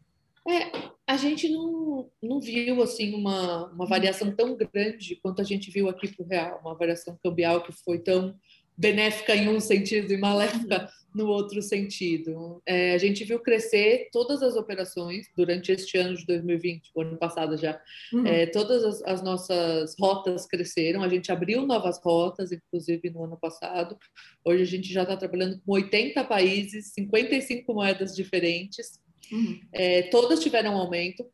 É, 0.49 0.93
a 1.05 1.17
gente 1.17 1.49
não, 1.49 2.09
não 2.23 2.41
viu 2.41 2.81
assim 2.81 3.13
uma, 3.13 3.67
uma 3.73 3.85
variação 3.85 4.31
tão 4.31 4.57
grande 4.57 5.17
quanto 5.17 5.43
a 5.43 5.45
gente 5.45 5.73
viu 5.73 5.89
aqui 5.89 6.07
para 6.07 6.25
o 6.25 6.29
real, 6.29 6.61
uma 6.61 6.77
variação 6.77 7.19
cambial 7.21 7.65
que 7.65 7.73
foi 7.73 7.99
tão 7.99 8.39
benéfica 8.77 9.35
em 9.35 9.49
um 9.49 9.61
sentido 9.61 10.13
e 10.13 10.17
maléfica 10.17 10.89
no 11.17 11.29
outro 11.29 11.63
sentido. 11.63 12.63
É, 12.67 12.93
a 12.93 12.99
gente 12.99 13.25
viu 13.25 13.41
crescer 13.41 14.11
todas 14.13 14.43
as 14.43 14.55
operações 14.55 15.27
durante 15.35 15.73
este 15.73 15.97
ano 15.97 16.15
de 16.15 16.27
2020, 16.27 16.91
o 16.95 17.01
ano 17.01 17.17
passado 17.17 17.57
já. 17.57 17.81
Uhum. 18.13 18.27
É, 18.27 18.45
todas 18.45 18.85
as, 18.85 19.03
as, 19.03 19.23
nossas 19.23 19.97
rotas 19.99 20.47
cresceram. 20.47 21.03
A 21.03 21.09
gente 21.09 21.33
abriu 21.33 21.67
novas 21.67 21.99
rotas, 21.99 22.53
inclusive 22.53 23.09
no 23.09 23.25
ano 23.25 23.39
passado. 23.39 23.97
Hoje 24.45 24.63
a 24.63 24.67
gente 24.67 24.93
já 24.93 25.03
está 25.03 25.17
trabalhando 25.17 25.59
com 25.65 25.73
80 25.73 26.23
países, 26.25 26.93
55 26.93 27.73
moedas 27.73 28.15
diferentes. 28.15 29.01
Uhum. 29.33 29.59
É, 29.73 30.03
todas 30.03 30.41
tiveram 30.41 30.75
um 30.75 30.79
aumento 30.79 31.27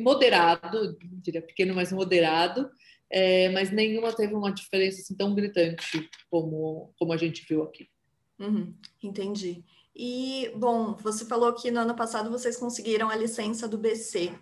moderado, 0.00 0.98
diria 1.00 1.40
pequeno, 1.40 1.74
mas 1.74 1.90
moderado, 1.90 2.68
é, 3.16 3.48
mas 3.50 3.70
nenhuma 3.70 4.12
teve 4.12 4.34
uma 4.34 4.52
diferença 4.52 5.00
assim, 5.00 5.14
tão 5.14 5.36
gritante 5.36 6.10
como, 6.28 6.92
como 6.98 7.12
a 7.12 7.16
gente 7.16 7.46
viu 7.48 7.62
aqui. 7.62 7.88
Uhum, 8.40 8.74
entendi. 9.00 9.64
E, 9.94 10.50
bom, 10.56 10.96
você 10.96 11.24
falou 11.24 11.52
que 11.52 11.70
no 11.70 11.78
ano 11.78 11.94
passado 11.94 12.28
vocês 12.28 12.56
conseguiram 12.56 13.08
a 13.08 13.14
licença 13.14 13.68
do 13.68 13.78
BC. 13.78 14.32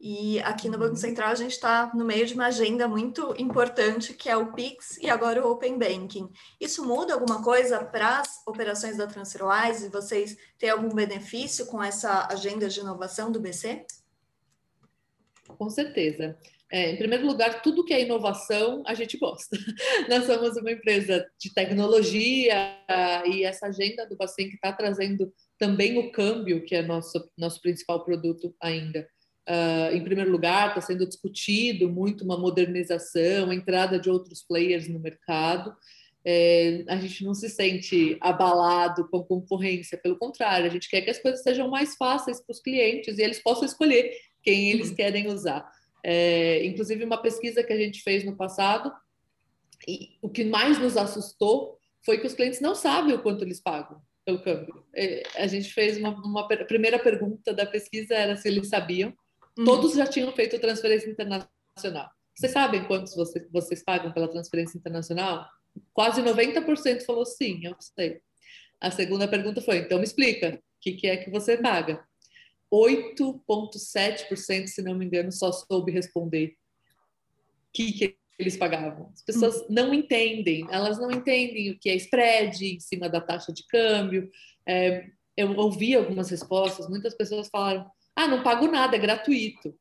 E 0.00 0.40
aqui 0.40 0.70
no 0.70 0.78
Banco 0.78 0.92
uhum. 0.92 0.96
Central 0.96 1.28
a 1.28 1.34
gente 1.34 1.52
está 1.52 1.92
no 1.94 2.06
meio 2.06 2.26
de 2.26 2.32
uma 2.32 2.46
agenda 2.46 2.88
muito 2.88 3.34
importante, 3.38 4.14
que 4.14 4.30
é 4.30 4.36
o 4.36 4.50
PIX 4.54 4.96
e 4.96 5.10
agora 5.10 5.46
o 5.46 5.50
Open 5.50 5.78
Banking. 5.78 6.30
Isso 6.58 6.86
muda 6.86 7.12
alguma 7.12 7.42
coisa 7.42 7.84
para 7.84 8.20
as 8.20 8.42
operações 8.46 8.96
da 8.96 9.06
TransferWise? 9.06 9.90
Vocês 9.90 10.38
têm 10.58 10.70
algum 10.70 10.88
benefício 10.88 11.66
com 11.66 11.82
essa 11.82 12.28
agenda 12.28 12.66
de 12.66 12.80
inovação 12.80 13.30
do 13.30 13.40
BC? 13.40 13.84
Com 15.58 15.68
certeza. 15.68 16.38
É, 16.70 16.90
em 16.90 16.96
primeiro 16.96 17.24
lugar, 17.24 17.62
tudo 17.62 17.84
que 17.84 17.94
é 17.94 18.02
inovação 18.02 18.82
a 18.86 18.94
gente 18.94 19.16
gosta. 19.16 19.56
Nós 20.08 20.24
somos 20.24 20.56
uma 20.56 20.72
empresa 20.72 21.24
de 21.38 21.52
tecnologia 21.54 22.76
e 23.24 23.44
essa 23.44 23.66
agenda 23.66 24.06
do 24.06 24.16
Bacen 24.16 24.48
que 24.48 24.56
está 24.56 24.72
trazendo 24.72 25.32
também 25.58 25.96
o 25.96 26.10
câmbio, 26.10 26.64
que 26.64 26.74
é 26.74 26.82
nosso, 26.82 27.30
nosso 27.38 27.60
principal 27.60 28.04
produto 28.04 28.54
ainda. 28.60 29.08
Uh, 29.48 29.94
em 29.94 30.02
primeiro 30.02 30.32
lugar, 30.32 30.70
está 30.70 30.80
sendo 30.80 31.06
discutido 31.06 31.88
muito 31.88 32.24
uma 32.24 32.36
modernização, 32.36 33.50
a 33.50 33.54
entrada 33.54 33.96
de 33.96 34.10
outros 34.10 34.42
players 34.42 34.88
no 34.88 34.98
mercado. 34.98 35.72
É, 36.28 36.84
a 36.88 36.96
gente 36.96 37.24
não 37.24 37.32
se 37.32 37.48
sente 37.48 38.18
abalado 38.20 39.08
com 39.08 39.22
concorrência, 39.22 39.96
pelo 39.96 40.18
contrário, 40.18 40.66
a 40.66 40.68
gente 40.68 40.90
quer 40.90 41.00
que 41.02 41.10
as 41.10 41.20
coisas 41.20 41.40
sejam 41.44 41.70
mais 41.70 41.94
fáceis 41.94 42.40
para 42.44 42.52
os 42.52 42.60
clientes 42.60 43.16
e 43.16 43.22
eles 43.22 43.40
possam 43.40 43.64
escolher 43.64 44.10
quem 44.42 44.70
eles 44.72 44.88
uhum. 44.88 44.96
querem 44.96 45.28
usar. 45.28 45.64
É, 46.08 46.64
inclusive, 46.64 47.04
uma 47.04 47.20
pesquisa 47.20 47.64
que 47.64 47.72
a 47.72 47.76
gente 47.76 48.00
fez 48.00 48.24
no 48.24 48.36
passado, 48.36 48.92
e 49.88 50.16
o 50.22 50.28
que 50.28 50.44
mais 50.44 50.78
nos 50.78 50.96
assustou 50.96 51.80
foi 52.04 52.18
que 52.18 52.26
os 52.28 52.34
clientes 52.34 52.60
não 52.60 52.76
sabem 52.76 53.12
o 53.12 53.20
quanto 53.20 53.42
eles 53.42 53.60
pagam 53.60 54.00
pelo 54.24 54.40
câmbio. 54.40 54.84
É, 54.94 55.24
a 55.34 55.48
gente 55.48 55.74
fez 55.74 55.98
uma, 55.98 56.10
uma 56.10 56.42
a 56.42 56.64
primeira 56.64 56.96
pergunta 56.96 57.52
da 57.52 57.66
pesquisa 57.66 58.14
era 58.14 58.36
se 58.36 58.46
eles 58.46 58.68
sabiam. 58.68 59.12
Uhum. 59.58 59.64
Todos 59.64 59.94
já 59.94 60.06
tinham 60.06 60.30
feito 60.30 60.60
transferência 60.60 61.10
internacional. 61.10 62.08
Vocês 62.36 62.52
sabem 62.52 62.84
quantos 62.84 63.16
vocês, 63.16 63.44
vocês 63.50 63.82
pagam 63.82 64.12
pela 64.12 64.28
transferência 64.28 64.78
internacional? 64.78 65.44
Quase 65.92 66.22
90% 66.22 67.02
falou 67.02 67.26
sim, 67.26 67.60
eu 67.64 67.74
sei. 67.80 68.20
A 68.80 68.92
segunda 68.92 69.26
pergunta 69.26 69.60
foi: 69.60 69.78
então 69.78 69.98
me 69.98 70.04
explica, 70.04 70.54
o 70.54 70.60
que, 70.80 70.92
que 70.92 71.08
é 71.08 71.16
que 71.16 71.30
você 71.30 71.56
paga? 71.56 72.06
8,7%, 72.72 74.66
se 74.66 74.82
não 74.82 74.94
me 74.94 75.04
engano, 75.04 75.30
só 75.32 75.52
soube 75.52 75.92
responder 75.92 76.48
o 76.48 77.72
que, 77.72 77.92
que 77.92 78.16
eles 78.38 78.56
pagavam. 78.56 79.10
As 79.14 79.22
pessoas 79.22 79.62
hum. 79.62 79.66
não 79.70 79.94
entendem, 79.94 80.66
elas 80.70 80.98
não 80.98 81.10
entendem 81.10 81.70
o 81.70 81.78
que 81.78 81.88
é 81.90 81.94
spread 81.94 82.64
em 82.64 82.80
cima 82.80 83.08
da 83.08 83.20
taxa 83.20 83.52
de 83.52 83.66
câmbio. 83.66 84.30
É, 84.66 85.06
eu 85.36 85.54
ouvi 85.56 85.94
algumas 85.94 86.30
respostas, 86.30 86.88
muitas 86.88 87.14
pessoas 87.14 87.48
falaram: 87.48 87.90
ah, 88.14 88.26
não 88.26 88.42
pago 88.42 88.66
nada, 88.66 88.96
é 88.96 88.98
gratuito. 88.98 89.74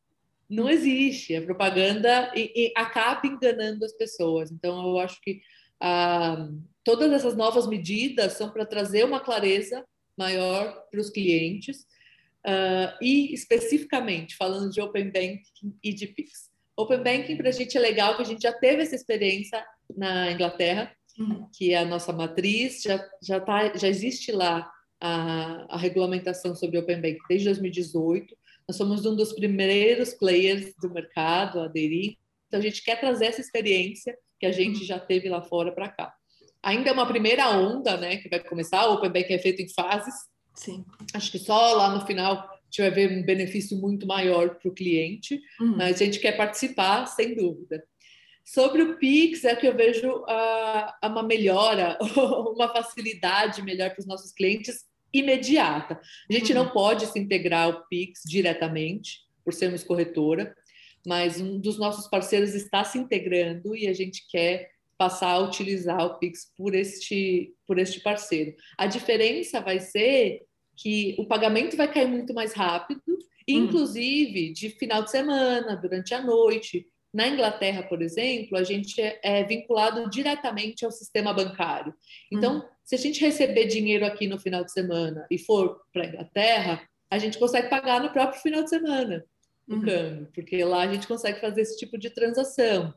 Não 0.48 0.70
existe, 0.70 1.36
a 1.36 1.42
propaganda 1.42 2.32
e, 2.36 2.68
e 2.68 2.74
acaba 2.78 3.26
enganando 3.26 3.84
as 3.84 3.94
pessoas. 3.94 4.52
Então, 4.52 4.90
eu 4.90 5.00
acho 5.00 5.20
que 5.22 5.42
ah, 5.82 6.50
todas 6.84 7.12
essas 7.12 7.36
novas 7.36 7.68
medidas 7.68 8.34
são 8.34 8.52
para 8.52 8.66
trazer 8.66 9.04
uma 9.04 9.20
clareza 9.20 9.84
maior 10.16 10.86
para 10.90 11.00
os 11.00 11.10
clientes 11.10 11.86
Uh, 12.46 12.94
e 13.02 13.34
especificamente 13.34 14.36
falando 14.36 14.70
de 14.70 14.80
Open 14.80 15.06
Banking 15.06 15.76
e 15.84 15.92
de 15.92 16.06
Pix. 16.06 16.52
Open 16.78 17.02
Banking 17.02 17.38
para 17.38 17.50
a 17.50 17.52
gente 17.52 17.76
é 17.76 17.80
legal, 17.80 18.16
que 18.16 18.22
a 18.22 18.26
gente 18.26 18.44
já 18.44 18.54
teve 18.54 18.84
essa 18.84 18.96
experiência 18.96 19.66
na 19.98 20.32
Inglaterra, 20.32 20.96
uhum. 21.18 21.48
que 21.58 21.74
é 21.74 21.78
a 21.78 21.86
nossa 21.86 22.14
matriz, 22.14 22.84
já, 22.84 23.04
já, 23.24 23.40
tá, 23.40 23.76
já 23.76 23.88
existe 23.88 24.32
lá 24.32 24.70
a, 25.02 25.76
a 25.76 25.78
regulamentação 25.78 26.54
sobre 26.56 26.78
Open 26.78 27.02
Banking 27.02 27.18
desde 27.28 27.46
2018. 27.46 28.36
Nós 28.68 28.78
somos 28.78 29.06
um 29.06 29.16
dos 29.16 29.34
primeiros 29.34 30.14
players 30.14 30.74
do 30.82 30.92
mercado 30.92 31.60
a 31.60 31.66
aderir, 31.66 32.18
então 32.48 32.60
a 32.60 32.64
gente 32.64 32.84
quer 32.84 33.00
trazer 33.00 33.26
essa 33.26 33.42
experiência 33.42 34.16
que 34.40 34.46
a 34.46 34.52
gente 34.52 34.80
uhum. 34.82 34.86
já 34.86 35.00
teve 35.00 35.30
lá 35.30 35.42
fora 35.42 35.72
para 35.72 35.90
cá. 35.90 36.14
Ainda 36.62 36.90
é 36.90 36.94
uma 36.94 37.08
primeira 37.08 37.50
onda, 37.52 37.96
né, 37.96 38.18
que 38.18 38.28
vai 38.28 38.40
começar. 38.40 38.88
O 38.88 38.96
Open 38.96 39.12
Banking 39.12 39.34
é 39.34 39.40
feito 39.40 39.62
em 39.62 39.70
fases, 39.70 40.14
Sim. 40.56 40.86
Acho 41.14 41.32
que 41.32 41.40
só 41.40 41.74
lá 41.74 41.94
no 41.94 42.06
final 42.06 42.34
a 42.34 42.60
gente 42.66 42.82
vai 42.82 42.92
ver 42.92 43.12
um 43.12 43.24
benefício 43.24 43.78
muito 43.78 44.08
maior 44.08 44.56
para 44.56 44.70
o 44.70 44.74
cliente, 44.74 45.42
uhum. 45.60 45.78
mas 45.78 46.02
a 46.02 46.06
gente 46.06 46.20
quer 46.20 46.36
participar, 46.36 47.06
sem 47.06 47.36
dúvida. 47.36 47.84
Sobre 48.44 48.84
o 48.84 48.98
Pix, 48.98 49.44
é 49.44 49.56
que 49.56 49.68
eu 49.68 49.76
vejo 49.76 50.08
uh, 50.08 51.08
uma 51.08 51.24
melhora, 51.24 51.98
uma 52.54 52.72
facilidade 52.72 53.62
melhor 53.62 53.90
para 53.92 54.02
os 54.02 54.06
nossos 54.06 54.32
clientes 54.32 54.86
imediata. 55.12 56.00
A 56.30 56.34
gente 56.34 56.54
uhum. 56.54 56.64
não 56.64 56.70
pode 56.70 57.06
se 57.08 57.18
integrar 57.18 57.66
ao 57.66 57.88
Pix 57.88 58.22
diretamente, 58.26 59.26
por 59.44 59.54
sermos 59.54 59.84
corretora, 59.84 60.56
mas 61.06 61.40
um 61.40 61.60
dos 61.60 61.78
nossos 61.78 62.08
parceiros 62.08 62.54
está 62.56 62.84
se 62.84 62.98
integrando 62.98 63.76
e 63.76 63.88
a 63.88 63.94
gente 63.94 64.28
quer 64.28 64.72
passar 64.98 65.32
a 65.32 65.40
utilizar 65.40 66.04
o 66.06 66.18
Pix 66.18 66.52
por 66.58 66.74
este, 66.74 67.54
por 67.68 67.78
este 67.78 68.00
parceiro. 68.00 68.56
A 68.78 68.88
diferença 68.88 69.62
vai 69.62 69.80
ser 69.80 70.45
que 70.76 71.16
o 71.18 71.26
pagamento 71.26 71.78
vai 71.78 71.92
cair 71.92 72.08
muito 72.08 72.34
mais 72.34 72.54
rápido, 72.54 73.02
hum. 73.08 73.18
inclusive 73.48 74.54
de 74.54 74.70
final 74.70 75.04
de 75.04 75.12
semana, 75.12 75.76
durante 75.76 76.14
a 76.14 76.22
noite. 76.22 76.88
Na 77.14 77.28
Inglaterra, 77.28 77.84
por 77.84 78.02
exemplo, 78.02 78.58
a 78.58 78.64
gente 78.64 79.02
é, 79.02 79.44
vinculado 79.46 80.10
diretamente 80.10 80.84
ao 80.84 80.92
sistema 80.92 81.34
bancário. 81.34 81.94
Então, 82.30 82.56
uhum. 82.56 82.64
se 82.84 82.96
a 82.96 82.98
gente 82.98 83.22
receber 83.22 83.68
dinheiro 83.68 84.06
aqui 84.06 84.28
no 84.28 84.38
final 84.38 84.66
de 84.66 84.72
semana 84.74 85.26
e 85.32 85.38
for 85.38 85.80
para 85.94 86.04
a 86.04 86.08
Inglaterra, 86.08 86.82
a 87.10 87.18
gente 87.18 87.40
consegue 87.40 87.70
pagar 87.70 88.02
no 88.02 88.12
próprio 88.12 88.42
final 88.42 88.64
de 88.64 88.70
semana 88.70 89.24
o 89.68 89.76
uhum. 89.76 89.82
câmbio, 89.82 90.28
porque 90.34 90.64
lá 90.64 90.84
a 90.84 90.94
gente 90.94 91.08
consegue 91.08 91.40
fazer 91.40 91.62
esse 91.62 91.78
tipo 91.78 91.98
de 91.98 92.10
transação. 92.10 92.94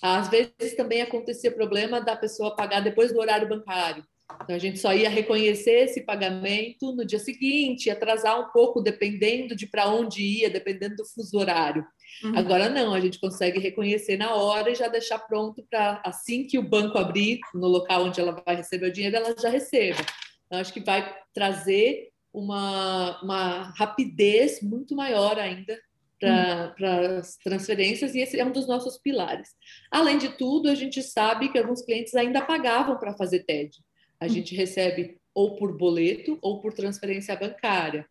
Às 0.00 0.28
vezes 0.28 0.76
também 0.76 1.00
acontecia 1.00 1.50
problema 1.50 2.00
da 2.00 2.16
pessoa 2.16 2.56
pagar 2.56 2.80
depois 2.80 3.12
do 3.12 3.20
horário 3.20 3.48
bancário. 3.48 4.04
Então 4.42 4.56
a 4.56 4.58
gente 4.58 4.78
só 4.78 4.92
ia 4.94 5.10
reconhecer 5.10 5.84
esse 5.84 6.00
pagamento 6.00 6.92
no 6.92 7.04
dia 7.04 7.18
seguinte, 7.18 7.90
atrasar 7.90 8.40
um 8.40 8.50
pouco, 8.50 8.80
dependendo 8.80 9.54
de 9.54 9.66
para 9.66 9.88
onde 9.88 10.22
ia, 10.22 10.50
dependendo 10.50 10.96
do 10.96 11.06
fuso 11.06 11.38
horário. 11.38 11.86
Uhum. 12.24 12.38
Agora 12.38 12.68
não, 12.68 12.92
a 12.92 13.00
gente 13.00 13.20
consegue 13.20 13.58
reconhecer 13.58 14.16
na 14.16 14.34
hora 14.34 14.70
e 14.70 14.74
já 14.74 14.88
deixar 14.88 15.18
pronto 15.18 15.64
para 15.68 16.00
assim 16.04 16.46
que 16.46 16.58
o 16.58 16.68
banco 16.68 16.98
abrir 16.98 17.40
no 17.54 17.66
local 17.68 18.04
onde 18.04 18.20
ela 18.20 18.42
vai 18.44 18.56
receber 18.56 18.88
o 18.88 18.92
dinheiro, 18.92 19.16
ela 19.16 19.34
já 19.38 19.48
receba. 19.48 20.00
Então, 20.46 20.60
acho 20.60 20.72
que 20.72 20.80
vai 20.80 21.14
trazer 21.34 22.10
uma, 22.32 23.20
uma 23.22 23.72
rapidez 23.76 24.62
muito 24.62 24.96
maior 24.96 25.38
ainda 25.38 25.78
para 26.18 27.18
as 27.18 27.36
transferências 27.36 28.14
e 28.14 28.20
esse 28.20 28.38
é 28.38 28.44
um 28.44 28.52
dos 28.52 28.68
nossos 28.68 28.96
pilares. 28.98 29.48
Além 29.90 30.18
de 30.18 30.28
tudo, 30.36 30.68
a 30.68 30.74
gente 30.74 31.02
sabe 31.02 31.50
que 31.50 31.58
alguns 31.58 31.82
clientes 31.82 32.14
ainda 32.14 32.40
pagavam 32.40 32.96
para 32.96 33.16
fazer 33.16 33.40
TED. 33.40 33.76
A 34.22 34.28
gente 34.28 34.54
recebe 34.54 35.18
ou 35.34 35.56
por 35.56 35.76
boleto 35.76 36.38
ou 36.40 36.60
por 36.60 36.72
transferência 36.72 37.34
bancária. 37.34 38.06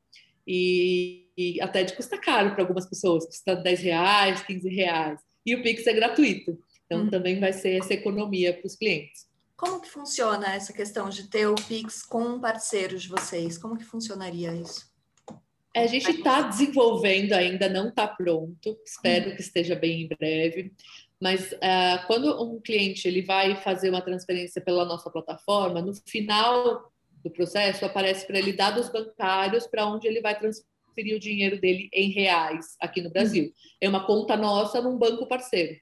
E, 0.45 1.29
e 1.37 1.61
a 1.61 1.67
TED 1.67 1.95
custa 1.95 2.17
caro 2.17 2.51
para 2.51 2.63
algumas 2.63 2.85
pessoas, 2.85 3.25
custa 3.25 3.55
10 3.55 3.79
reais, 3.81 4.41
15 4.43 4.69
reais. 4.69 5.21
E 5.45 5.55
o 5.55 5.63
Pix 5.63 5.87
é 5.87 5.93
gratuito. 5.93 6.59
Então, 6.85 7.03
hum. 7.03 7.09
também 7.09 7.39
vai 7.39 7.53
ser 7.53 7.79
essa 7.79 7.93
economia 7.93 8.53
para 8.53 8.67
os 8.67 8.75
clientes. 8.75 9.25
Como 9.55 9.79
que 9.79 9.89
funciona 9.89 10.53
essa 10.53 10.73
questão 10.73 11.07
de 11.07 11.29
ter 11.29 11.47
o 11.47 11.55
Pix 11.55 12.03
com 12.03 12.39
parceiros 12.39 13.03
de 13.03 13.09
vocês? 13.09 13.57
Como 13.57 13.77
que 13.77 13.85
funcionaria 13.85 14.53
isso? 14.53 14.91
A 15.73 15.87
gente 15.87 16.11
está 16.11 16.41
desenvolvendo 16.41 17.31
ainda, 17.31 17.69
não 17.69 17.87
está 17.87 18.07
pronto. 18.07 18.77
Espero 18.85 19.29
uhum. 19.29 19.35
que 19.35 19.41
esteja 19.41 19.75
bem 19.75 20.01
em 20.01 20.07
breve. 20.09 20.73
Mas 21.21 21.51
uh, 21.51 22.07
quando 22.07 22.41
um 22.43 22.59
cliente 22.59 23.07
ele 23.07 23.21
vai 23.21 23.55
fazer 23.55 23.89
uma 23.89 24.01
transferência 24.01 24.61
pela 24.61 24.85
nossa 24.85 25.09
plataforma, 25.09 25.81
no 25.81 25.93
final 25.93 26.91
do 27.23 27.29
processo 27.29 27.85
aparece 27.85 28.25
para 28.25 28.39
ele 28.39 28.51
dados 28.51 28.89
bancários 28.89 29.67
para 29.67 29.85
onde 29.85 30.07
ele 30.07 30.21
vai 30.21 30.37
transferir 30.37 31.15
o 31.15 31.19
dinheiro 31.19 31.61
dele 31.61 31.89
em 31.93 32.09
reais 32.09 32.75
aqui 32.79 33.01
no 33.01 33.11
Brasil. 33.11 33.45
Uhum. 33.45 33.51
É 33.79 33.89
uma 33.89 34.05
conta 34.05 34.35
nossa 34.35 34.81
num 34.81 34.97
banco 34.97 35.27
parceiro. 35.27 35.77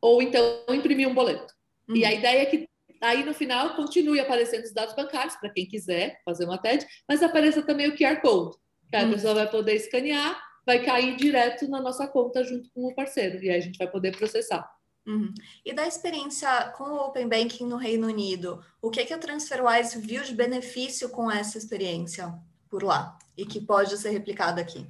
Ou 0.00 0.20
então 0.20 0.64
imprimir 0.68 1.08
um 1.08 1.14
boleto. 1.14 1.54
Uhum. 1.88 1.96
E 1.96 2.04
a 2.04 2.12
ideia 2.12 2.42
é 2.42 2.46
que 2.46 2.68
aí 3.00 3.24
no 3.24 3.32
final 3.32 3.74
continue 3.74 4.20
aparecendo 4.20 4.64
os 4.64 4.72
dados 4.72 4.94
bancários 4.94 5.36
para 5.36 5.50
quem 5.50 5.66
quiser 5.66 6.20
fazer 6.24 6.44
uma 6.44 6.58
TED, 6.58 6.86
mas 7.08 7.22
apareça 7.22 7.62
também 7.62 7.88
o 7.88 7.96
QR 7.96 8.20
Code 8.20 8.56
que 8.90 8.96
a 8.96 9.08
pessoa 9.08 9.34
vai 9.34 9.50
poder 9.50 9.74
escanear, 9.74 10.40
vai 10.68 10.84
cair 10.84 11.16
direto 11.16 11.68
na 11.68 11.80
nossa 11.80 12.06
conta 12.06 12.44
junto 12.44 12.70
com 12.70 12.86
o 12.86 12.94
parceiro, 12.94 13.42
e 13.42 13.50
aí 13.50 13.56
a 13.56 13.60
gente 13.60 13.78
vai 13.78 13.90
poder 13.90 14.16
processar. 14.16 14.68
Uhum. 15.06 15.32
E 15.64 15.72
da 15.72 15.86
experiência 15.86 16.70
com 16.76 16.84
o 16.84 17.06
Open 17.06 17.28
Banking 17.28 17.66
no 17.66 17.76
Reino 17.76 18.06
Unido, 18.06 18.62
o 18.82 18.90
que, 18.90 19.04
que 19.04 19.14
a 19.14 19.18
TransferWise 19.18 19.98
viu 19.98 20.22
de 20.22 20.34
benefício 20.34 21.08
com 21.08 21.30
essa 21.30 21.56
experiência? 21.56 22.38
por 22.68 22.82
lá 22.82 23.18
e 23.36 23.44
que 23.44 23.60
pode 23.60 23.96
ser 23.96 24.10
replicado 24.10 24.60
aqui? 24.60 24.86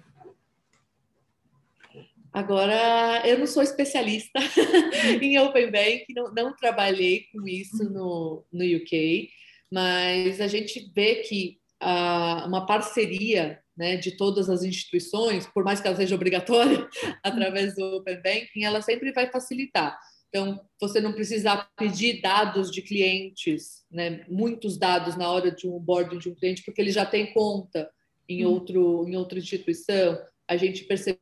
Agora, 2.32 3.26
eu 3.26 3.38
não 3.38 3.46
sou 3.46 3.62
especialista 3.62 4.38
em 5.22 5.38
Open 5.38 5.70
Bank, 5.70 6.04
não, 6.14 6.32
não 6.32 6.54
trabalhei 6.54 7.26
com 7.32 7.46
isso 7.48 7.90
no, 7.90 8.44
no 8.52 8.64
UK, 8.64 9.30
mas 9.72 10.40
a 10.40 10.46
gente 10.46 10.90
vê 10.94 11.16
que 11.16 11.58
uh, 11.82 12.46
uma 12.46 12.66
parceria 12.66 13.60
né, 13.78 13.96
de 13.96 14.16
todas 14.16 14.50
as 14.50 14.64
instituições, 14.64 15.46
por 15.46 15.62
mais 15.62 15.80
que 15.80 15.86
ela 15.86 15.96
seja 15.96 16.16
obrigatória, 16.16 16.88
através 17.22 17.76
do 17.76 17.98
Open 17.98 18.16
Banking, 18.16 18.64
ela 18.64 18.82
sempre 18.82 19.12
vai 19.12 19.30
facilitar. 19.30 19.96
Então, 20.28 20.60
você 20.80 21.00
não 21.00 21.12
precisa 21.12 21.56
pedir 21.76 22.20
dados 22.20 22.72
de 22.72 22.82
clientes, 22.82 23.84
né, 23.90 24.26
muitos 24.28 24.76
dados 24.76 25.16
na 25.16 25.30
hora 25.30 25.52
de 25.52 25.68
um 25.68 25.76
onboarding 25.76 26.18
de 26.18 26.28
um 26.28 26.34
cliente, 26.34 26.62
porque 26.64 26.80
ele 26.80 26.90
já 26.90 27.06
tem 27.06 27.32
conta 27.32 27.88
em, 28.28 28.44
hum. 28.44 28.50
outro, 28.50 29.08
em 29.08 29.16
outra 29.16 29.38
instituição. 29.38 30.18
A 30.48 30.56
gente 30.56 30.84
percebeu, 30.84 31.20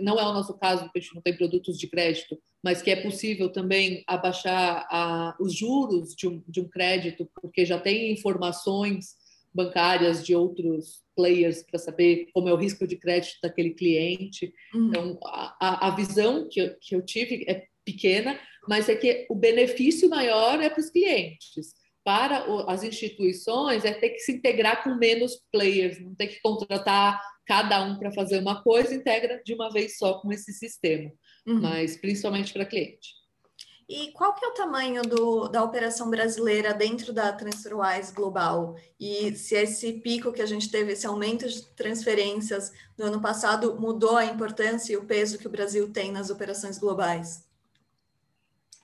não 0.00 0.20
é 0.20 0.22
o 0.22 0.34
nosso 0.34 0.54
caso, 0.58 0.84
porque 0.84 0.98
a 0.98 1.02
gente 1.02 1.14
não 1.14 1.22
tem 1.22 1.34
produtos 1.34 1.78
de 1.78 1.88
crédito, 1.88 2.38
mas 2.62 2.82
que 2.82 2.90
é 2.90 2.96
possível 2.96 3.50
também 3.50 4.04
abaixar 4.06 4.86
a, 4.90 5.34
os 5.40 5.54
juros 5.54 6.14
de 6.14 6.28
um, 6.28 6.42
de 6.46 6.60
um 6.60 6.68
crédito, 6.68 7.28
porque 7.40 7.64
já 7.64 7.80
tem 7.80 8.12
informações 8.12 9.16
bancárias 9.54 10.24
de 10.24 10.34
outros 10.34 11.04
players 11.14 11.62
para 11.62 11.78
saber 11.78 12.28
como 12.32 12.48
é 12.48 12.52
o 12.52 12.56
risco 12.56 12.86
de 12.86 12.96
crédito 12.96 13.38
daquele 13.42 13.70
cliente. 13.70 14.52
Uhum. 14.74 14.88
Então, 14.88 15.20
a, 15.22 15.88
a 15.88 15.90
visão 15.94 16.48
que 16.48 16.60
eu, 16.60 16.76
que 16.80 16.96
eu 16.96 17.02
tive 17.02 17.44
é 17.48 17.66
pequena, 17.84 18.38
mas 18.68 18.88
é 18.88 18.96
que 18.96 19.26
o 19.30 19.34
benefício 19.34 20.08
maior 20.08 20.60
é 20.60 20.68
para 20.68 20.80
os 20.80 20.90
clientes. 20.90 21.74
Para 22.02 22.44
as 22.68 22.82
instituições, 22.82 23.84
é 23.84 23.92
ter 23.92 24.10
que 24.10 24.18
se 24.18 24.32
integrar 24.32 24.82
com 24.82 24.94
menos 24.96 25.40
players, 25.50 26.00
não 26.00 26.14
ter 26.14 26.26
que 26.26 26.40
contratar 26.42 27.20
cada 27.46 27.82
um 27.82 27.98
para 27.98 28.12
fazer 28.12 28.38
uma 28.38 28.62
coisa, 28.62 28.94
integra 28.94 29.40
de 29.44 29.54
uma 29.54 29.70
vez 29.70 29.96
só 29.98 30.20
com 30.20 30.32
esse 30.32 30.52
sistema, 30.52 31.10
uhum. 31.46 31.60
mas 31.60 31.96
principalmente 31.96 32.52
para 32.52 32.66
cliente. 32.66 33.08
E 33.88 34.12
qual 34.12 34.34
que 34.34 34.44
é 34.44 34.48
o 34.48 34.54
tamanho 34.54 35.02
do, 35.02 35.48
da 35.48 35.62
operação 35.62 36.08
brasileira 36.08 36.72
dentro 36.72 37.12
da 37.12 37.30
TransferWise 37.32 38.14
Global? 38.14 38.76
E 38.98 39.34
se 39.36 39.54
esse 39.54 39.94
pico 39.94 40.32
que 40.32 40.40
a 40.40 40.46
gente 40.46 40.70
teve, 40.70 40.92
esse 40.92 41.06
aumento 41.06 41.46
de 41.46 41.62
transferências 41.74 42.72
no 42.96 43.06
ano 43.06 43.20
passado, 43.20 43.78
mudou 43.78 44.16
a 44.16 44.24
importância 44.24 44.94
e 44.94 44.96
o 44.96 45.04
peso 45.04 45.38
que 45.38 45.46
o 45.46 45.50
Brasil 45.50 45.92
tem 45.92 46.10
nas 46.10 46.30
operações 46.30 46.78
globais? 46.78 47.46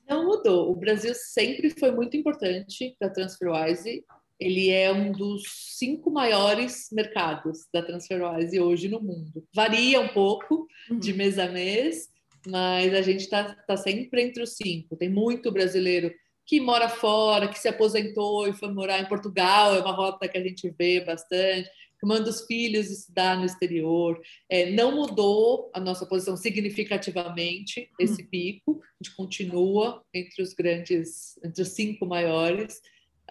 Não 0.06 0.26
mudou. 0.26 0.70
O 0.70 0.76
Brasil 0.76 1.14
sempre 1.14 1.70
foi 1.70 1.92
muito 1.92 2.16
importante 2.16 2.94
para 2.98 3.08
a 3.08 3.10
TransferWise. 3.10 4.04
Ele 4.38 4.70
é 4.70 4.92
um 4.92 5.12
dos 5.12 5.42
cinco 5.78 6.10
maiores 6.10 6.88
mercados 6.92 7.66
da 7.72 7.82
TransferWise 7.82 8.60
hoje 8.60 8.88
no 8.88 9.00
mundo. 9.00 9.46
Varia 9.54 10.00
um 10.00 10.08
pouco 10.08 10.66
uhum. 10.90 10.98
de 10.98 11.14
mês 11.14 11.38
a 11.38 11.48
mês, 11.48 12.09
mas 12.46 12.94
a 12.94 13.02
gente 13.02 13.20
está 13.20 13.54
tá 13.54 13.76
sempre 13.76 14.22
entre 14.22 14.42
os 14.42 14.56
cinco. 14.56 14.96
Tem 14.96 15.08
muito 15.08 15.50
brasileiro 15.50 16.12
que 16.46 16.60
mora 16.60 16.88
fora, 16.88 17.48
que 17.48 17.58
se 17.58 17.68
aposentou 17.68 18.48
e 18.48 18.52
foi 18.52 18.72
morar 18.72 18.98
em 19.00 19.08
Portugal, 19.08 19.74
é 19.74 19.80
uma 19.80 19.92
rota 19.92 20.28
que 20.28 20.36
a 20.36 20.42
gente 20.42 20.68
vê 20.76 21.00
bastante, 21.00 21.70
que 22.00 22.06
manda 22.06 22.28
os 22.28 22.44
filhos 22.46 22.90
estudar 22.90 23.38
no 23.38 23.44
exterior. 23.44 24.20
É, 24.48 24.70
não 24.70 24.96
mudou 24.96 25.70
a 25.72 25.78
nossa 25.78 26.04
posição 26.06 26.36
significativamente 26.36 27.88
esse 28.00 28.24
pico, 28.24 28.80
a 28.82 29.04
gente 29.04 29.14
continua 29.14 30.02
entre 30.12 30.42
os 30.42 30.52
grandes, 30.52 31.38
entre 31.44 31.62
os 31.62 31.68
cinco 31.68 32.04
maiores 32.04 32.80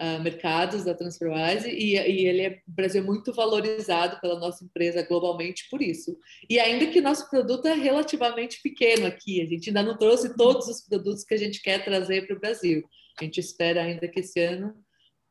uh, 0.00 0.22
mercados 0.22 0.84
da 0.84 0.94
TransferWise 0.94 1.68
e, 1.68 1.94
e 1.94 2.26
ele 2.26 2.42
é, 2.42 2.62
o 2.66 2.72
Brasil 2.72 3.02
é 3.02 3.04
muito 3.04 3.32
valorizado 3.32 4.18
pela 4.20 4.38
nossa 4.38 4.64
empresa 4.64 5.02
globalmente 5.02 5.68
por 5.70 5.82
isso. 5.82 6.16
E 6.48 6.58
ainda 6.58 6.86
que 6.86 7.00
nosso 7.00 7.28
produto 7.28 7.66
é 7.66 7.74
relativamente 7.74 8.60
pequeno 8.62 9.06
aqui, 9.06 9.42
a 9.42 9.46
gente 9.46 9.68
ainda 9.68 9.82
não 9.82 9.98
trouxe 9.98 10.34
todos 10.36 10.66
os 10.66 10.80
produtos 10.80 11.24
que 11.24 11.34
a 11.34 11.38
gente 11.38 11.60
quer 11.62 11.84
trazer 11.84 12.26
para 12.26 12.36
o 12.36 12.40
Brasil. 12.40 12.82
A 13.20 13.24
gente 13.24 13.38
espera 13.38 13.82
ainda 13.82 14.08
que 14.08 14.20
esse 14.20 14.40
ano 14.40 14.74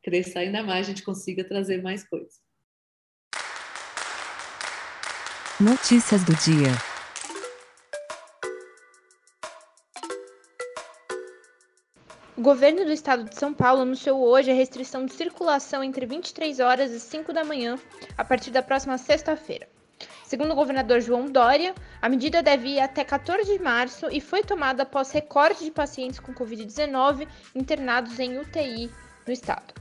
cresça 0.03 0.39
ainda 0.39 0.63
mais, 0.63 0.86
a 0.86 0.89
gente 0.89 1.03
consiga 1.03 1.43
trazer 1.43 1.82
mais 1.82 2.08
coisas. 2.08 2.39
Notícias 5.60 6.23
do 6.23 6.34
dia. 6.36 6.88
O 12.39 12.41
governo 12.41 12.86
do 12.86 12.93
estado 12.93 13.25
de 13.25 13.36
São 13.36 13.54
Paulo 13.54 13.82
anunciou 13.82 14.25
hoje 14.25 14.49
a 14.49 14.54
restrição 14.54 15.06
de 15.06 15.12
circulação 15.12 15.84
entre 15.84 16.06
23 16.06 16.62
horas 16.62 16.89
e 16.89 16.97
5 16.97 17.34
da 17.34 17.43
manhã, 17.43 17.78
a 18.17 18.23
partir 18.23 18.49
da 18.49 18.63
próxima 18.63 18.97
sexta-feira. 18.97 19.67
Segundo 20.23 20.54
o 20.54 20.56
governador 20.56 21.02
João 21.02 21.25
Dória, 21.25 21.75
a 22.02 22.08
medida 22.08 22.41
deve 22.41 22.69
ir 22.69 22.80
até 22.80 23.04
14 23.04 23.43
de 23.43 23.62
março 23.62 24.08
e 24.10 24.21
foi 24.21 24.41
tomada 24.41 24.84
após 24.84 25.12
recorde 25.12 25.65
de 25.65 25.69
pacientes 25.69 26.17
com 26.17 26.34
Covid-19 26.34 27.28
internados 27.54 28.17
em 28.17 28.39
UTI 28.39 28.89
no 29.28 29.34
estado. 29.34 29.73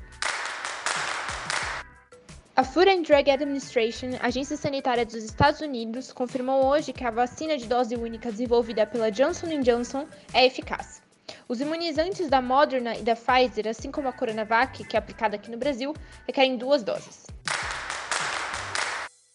A 2.56 2.64
Food 2.64 2.90
and 2.90 3.02
Drug 3.02 3.30
Administration, 3.30 4.18
agência 4.20 4.56
sanitária 4.56 5.06
dos 5.06 5.22
Estados 5.22 5.60
Unidos, 5.60 6.12
confirmou 6.12 6.66
hoje 6.66 6.92
que 6.92 7.04
a 7.04 7.10
vacina 7.12 7.56
de 7.56 7.66
dose 7.66 7.94
única 7.94 8.32
desenvolvida 8.32 8.84
pela 8.84 9.12
Johnson 9.12 9.60
Johnson 9.60 10.08
é 10.34 10.44
eficaz. 10.44 11.06
Os 11.48 11.60
imunizantes 11.62 12.28
da 12.28 12.42
Moderna 12.42 12.98
e 12.98 13.02
da 13.02 13.16
Pfizer, 13.16 13.68
assim 13.68 13.90
como 13.90 14.06
a 14.06 14.12
Coronavac, 14.12 14.84
que 14.84 14.94
é 14.94 14.98
aplicada 14.98 15.36
aqui 15.36 15.50
no 15.50 15.56
Brasil, 15.56 15.94
requerem 16.26 16.58
duas 16.58 16.82
doses. 16.82 17.26